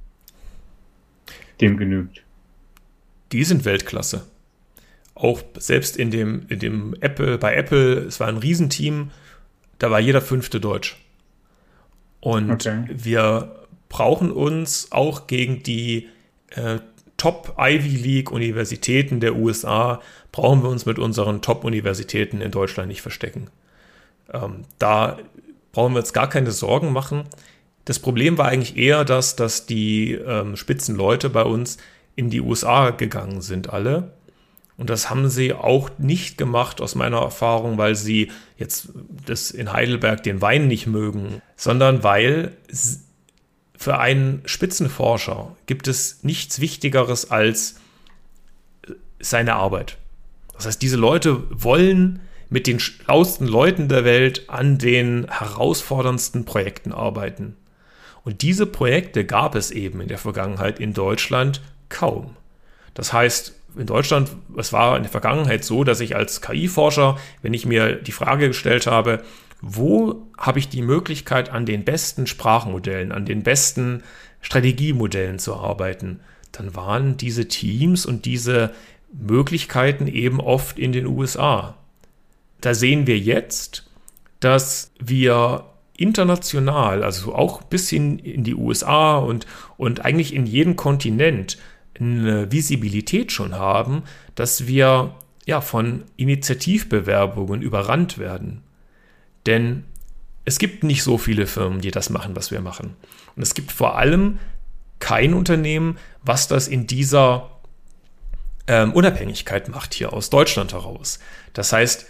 [1.61, 2.25] dem genügt.
[3.31, 4.27] Die sind Weltklasse.
[5.15, 9.11] Auch selbst in dem, in dem Apple, bei Apple, es war ein Riesenteam,
[9.79, 11.01] da war jeder fünfte Deutsch.
[12.21, 12.85] Und okay.
[12.89, 16.09] wir brauchen uns auch gegen die
[16.51, 16.81] äh,
[17.21, 20.01] Top Ivy League Universitäten der USA
[20.33, 23.49] brauchen wir uns mit unseren Top Universitäten in Deutschland nicht verstecken.
[24.33, 25.19] Ähm, da
[25.73, 27.25] brauchen wir uns gar keine Sorgen machen.
[27.85, 31.77] Das Problem war eigentlich eher, dass, dass die ähm, Spitzenleute bei uns
[32.17, 34.13] in die USA gegangen sind, alle.
[34.79, 38.95] Und das haben sie auch nicht gemacht, aus meiner Erfahrung, weil sie jetzt
[39.27, 42.57] das in Heidelberg den Wein nicht mögen, sondern weil
[43.81, 47.77] für einen Spitzenforscher gibt es nichts Wichtigeres als
[49.21, 49.97] seine Arbeit.
[50.53, 52.21] Das heißt, diese Leute wollen
[52.51, 57.57] mit den schlauesten Leuten der Welt an den herausforderndsten Projekten arbeiten.
[58.23, 62.37] Und diese Projekte gab es eben in der Vergangenheit in Deutschland kaum.
[62.93, 67.55] Das heißt, in Deutschland, es war in der Vergangenheit so, dass ich als KI-Forscher, wenn
[67.55, 69.23] ich mir die Frage gestellt habe,
[69.61, 74.03] wo habe ich die Möglichkeit, an den besten Sprachmodellen, an den besten
[74.41, 76.21] Strategiemodellen zu arbeiten,
[76.53, 78.73] dann waren diese Teams und diese
[79.13, 81.77] Möglichkeiten eben oft in den USA.
[82.61, 83.91] Da sehen wir jetzt,
[84.41, 89.47] dass wir international, also auch bis hin in die USA und,
[89.77, 91.59] und eigentlich in jedem Kontinent
[91.99, 94.05] eine Visibilität schon haben,
[94.35, 95.15] dass wir
[95.47, 98.63] ja von Initiativbewerbungen überrannt werden.
[99.47, 99.85] Denn
[100.45, 102.97] es gibt nicht so viele Firmen, die das machen, was wir machen.
[103.37, 104.39] Und es gibt vor allem
[104.99, 107.51] kein Unternehmen, was das in dieser
[108.67, 111.19] ähm, Unabhängigkeit macht hier aus Deutschland heraus.
[111.53, 112.07] Das heißt,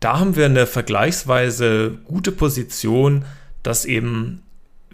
[0.00, 3.24] da haben wir eine vergleichsweise gute Position,
[3.62, 4.42] dass eben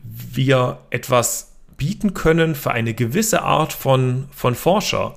[0.02, 5.16] wir etwas bieten können für eine gewisse Art von, von Forscher,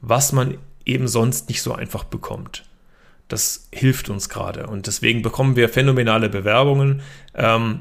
[0.00, 2.64] was man eben sonst nicht so einfach bekommt.
[3.28, 7.02] Das hilft uns gerade und deswegen bekommen wir phänomenale Bewerbungen
[7.34, 7.80] ähm,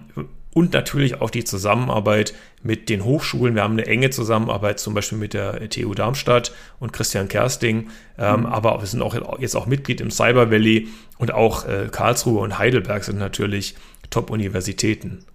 [0.53, 2.33] und natürlich auch die Zusammenarbeit
[2.63, 3.55] mit den Hochschulen.
[3.55, 8.39] Wir haben eine enge Zusammenarbeit zum Beispiel mit der TU Darmstadt und Christian Kersting, ähm,
[8.39, 8.45] mhm.
[8.47, 10.87] aber wir sind auch jetzt auch Mitglied im Cyber Valley
[11.17, 13.75] und auch äh, Karlsruhe und Heidelberg sind natürlich
[14.09, 15.25] Top-Universitäten.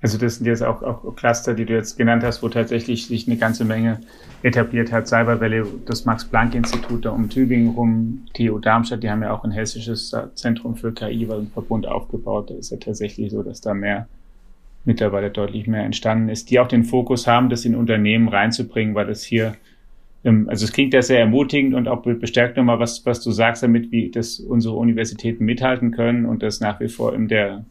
[0.00, 3.26] Also das sind jetzt auch, auch Cluster, die du jetzt genannt hast, wo tatsächlich sich
[3.26, 4.00] eine ganze Menge
[4.42, 5.08] etabliert hat.
[5.08, 9.50] Cyber Valley, das Max-Planck-Institut da um Tübingen rum, TU Darmstadt, die haben ja auch ein
[9.50, 12.50] hessisches Zentrum für KI, weil ein Verbund aufgebaut.
[12.50, 14.06] Da ist ja tatsächlich so, dass da mehr
[14.84, 19.06] mittlerweile deutlich mehr entstanden ist, die auch den Fokus haben, das in Unternehmen reinzubringen, weil
[19.06, 19.56] das hier
[20.24, 23.62] ähm, also es klingt ja sehr ermutigend und auch bestärkt nochmal, was, was du sagst
[23.62, 27.64] damit, wie das unsere Universitäten mithalten können und das nach wie vor in der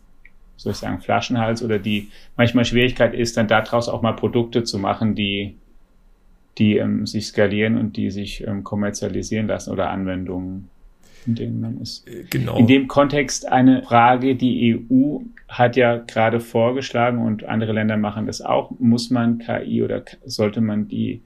[0.58, 4.80] soll ich sagen, Flaschenhals oder die manchmal Schwierigkeit ist, dann daraus auch mal Produkte zu
[4.80, 5.56] machen, die,
[6.58, 10.70] die ähm, sich skalieren und die sich ähm, kommerzialisieren lassen oder Anwendungen,
[11.28, 12.08] in denen man ist.
[12.08, 12.58] Äh, genau.
[12.58, 18.26] In dem Kontext eine Frage, die EU hat ja gerade vorgeschlagen und andere Länder machen
[18.26, 18.72] das auch.
[18.80, 21.22] Muss man KI oder sollte man die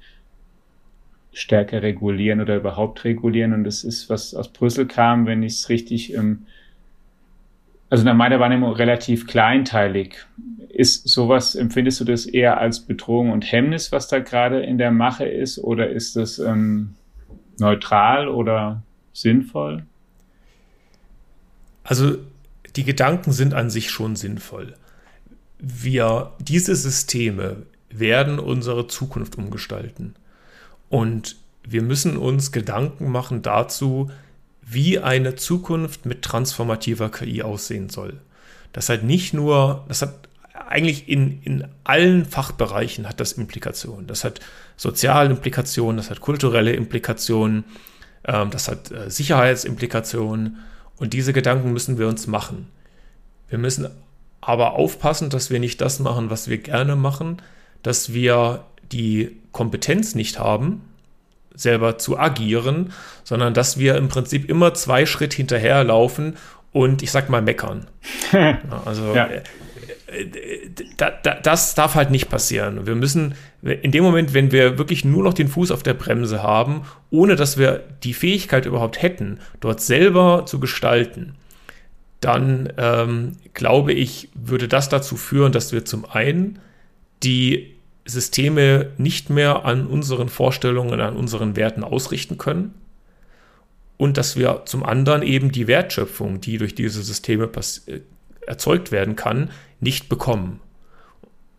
[1.34, 3.54] stärker regulieren oder überhaupt regulieren?
[3.54, 6.44] Und das ist, was aus Brüssel kam, wenn ich es richtig ähm,
[7.92, 10.16] also nach meiner Wahrnehmung relativ kleinteilig.
[10.70, 14.92] Ist sowas, empfindest du das eher als Bedrohung und Hemmnis, was da gerade in der
[14.92, 16.96] Mache ist, oder ist das ähm,
[17.60, 18.82] neutral oder
[19.12, 19.84] sinnvoll?
[21.84, 22.16] Also
[22.78, 24.76] die Gedanken sind an sich schon sinnvoll.
[25.60, 30.16] Wir, diese Systeme werden unsere Zukunft umgestalten.
[30.88, 31.36] Und
[31.68, 34.10] wir müssen uns Gedanken machen dazu,
[34.74, 38.20] wie eine Zukunft mit transformativer KI aussehen soll.
[38.74, 44.08] Das hat nicht nur, das hat eigentlich in, in allen Fachbereichen hat das Implikationen.
[44.08, 44.40] Das hat
[44.78, 47.66] soziale Implikationen, das hat kulturelle Implikationen,
[48.26, 50.60] ähm, das hat äh, Sicherheitsimplikationen
[50.98, 52.68] und diese Gedanken müssen wir uns machen.
[53.50, 53.90] Wir müssen
[54.40, 57.42] aber aufpassen, dass wir nicht das machen, was wir gerne machen,
[57.84, 60.82] dass wir die Kompetenz nicht haben,
[61.54, 62.94] selber zu agieren,
[63.24, 66.36] sondern dass wir im Prinzip immer zwei Schritt hinterherlaufen
[66.72, 67.88] und ich sag mal meckern.
[68.86, 69.28] also ja.
[69.28, 69.42] Äh,
[70.98, 72.86] da, da, das darf halt nicht passieren.
[72.86, 76.44] Wir müssen in dem Moment, wenn wir wirklich nur noch den Fuß auf der Bremse
[76.44, 81.36] haben, ohne dass wir die Fähigkeit überhaupt hätten, dort selber zu gestalten,
[82.20, 86.60] dann ähm, glaube ich, würde das dazu führen, dass wir zum einen
[87.24, 87.76] die
[88.12, 92.74] Systeme nicht mehr an unseren Vorstellungen, an unseren Werten ausrichten können
[94.02, 97.50] und dass wir zum anderen eben die Wertschöpfung, die durch diese Systeme
[97.86, 98.00] äh,
[98.48, 100.60] erzeugt werden kann, nicht bekommen.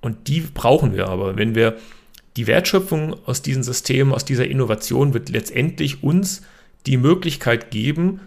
[0.00, 1.36] Und die brauchen wir aber.
[1.36, 1.76] Wenn wir
[2.36, 6.42] die Wertschöpfung aus diesen Systemen, aus dieser Innovation wird letztendlich uns
[6.86, 8.20] die Möglichkeit geben,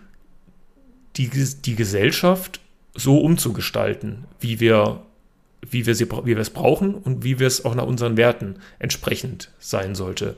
[1.17, 2.61] die, die Gesellschaft
[2.93, 5.01] so umzugestalten, wie wir
[5.61, 8.59] wie wir, sie, wie wir es brauchen und wie wir es auch nach unseren Werten
[8.79, 10.37] entsprechend sein sollte.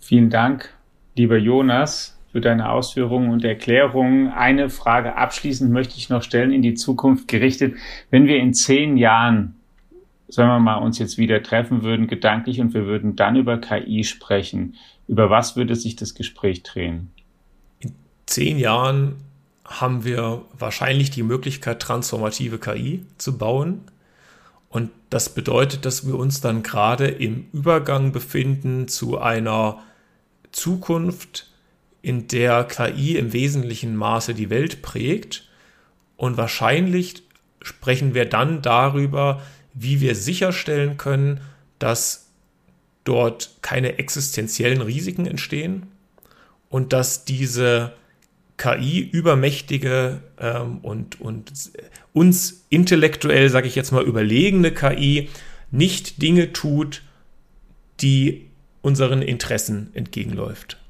[0.00, 0.68] Vielen Dank,
[1.14, 4.28] lieber Jonas, für deine Ausführungen und Erklärungen.
[4.28, 7.76] Eine Frage abschließend möchte ich noch stellen in die Zukunft gerichtet.
[8.10, 9.54] Wenn wir in zehn Jahren,
[10.28, 14.04] sagen wir mal, uns jetzt wieder treffen würden, gedanklich, und wir würden dann über KI
[14.04, 14.76] sprechen,
[15.08, 17.12] über was würde sich das Gespräch drehen?
[17.80, 17.94] In
[18.26, 19.16] zehn Jahren
[19.64, 23.82] haben wir wahrscheinlich die Möglichkeit, transformative KI zu bauen.
[24.68, 29.82] Und das bedeutet, dass wir uns dann gerade im Übergang befinden zu einer
[30.50, 31.48] Zukunft,
[32.00, 35.48] in der KI im wesentlichen Maße die Welt prägt.
[36.16, 37.22] Und wahrscheinlich
[37.60, 39.40] sprechen wir dann darüber,
[39.74, 41.40] wie wir sicherstellen können,
[41.78, 42.30] dass
[43.04, 45.86] dort keine existenziellen Risiken entstehen
[46.68, 47.92] und dass diese
[48.62, 51.52] KI übermächtige ähm, und, und
[52.12, 55.28] uns intellektuell, sage ich jetzt mal, überlegene KI
[55.72, 57.02] nicht Dinge tut,
[58.00, 58.46] die
[58.80, 60.80] unseren Interessen entgegenläuft.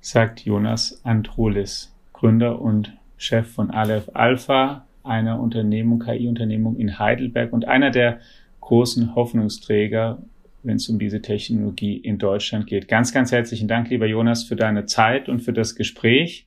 [0.00, 7.66] Sagt Jonas Androlis, Gründer und Chef von Aleph Alpha, einer Unternehmung, KI-Unternehmung in Heidelberg und
[7.66, 8.20] einer der
[8.60, 10.22] großen Hoffnungsträger,
[10.62, 12.86] wenn es um diese Technologie in Deutschland geht.
[12.86, 16.46] Ganz, ganz herzlichen Dank, lieber Jonas, für deine Zeit und für das Gespräch.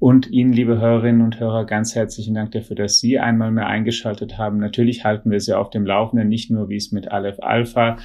[0.00, 4.38] Und Ihnen, liebe Hörerinnen und Hörer, ganz herzlichen Dank dafür, dass Sie einmal mehr eingeschaltet
[4.38, 4.56] haben.
[4.56, 7.98] Natürlich halten wir Sie auf dem Laufenden, nicht nur wie es mit Aleph Alpha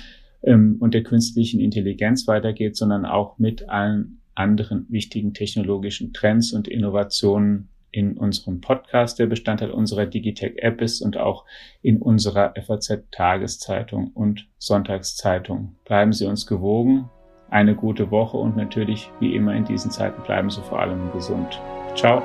[0.43, 6.67] ähm, und der künstlichen Intelligenz weitergeht, sondern auch mit allen anderen wichtigen technologischen Trends und
[6.67, 11.45] Innovationen in unserem Podcast, der Bestandteil unserer Digitech-App ist und auch
[11.81, 15.77] in unserer FAZ-Tageszeitung und Sonntagszeitung.
[15.85, 17.09] Bleiben Sie uns gewogen,
[17.49, 21.57] eine gute Woche und natürlich, wie immer in diesen Zeiten, bleiben Sie vor allem gesund.
[21.95, 22.21] Tchau.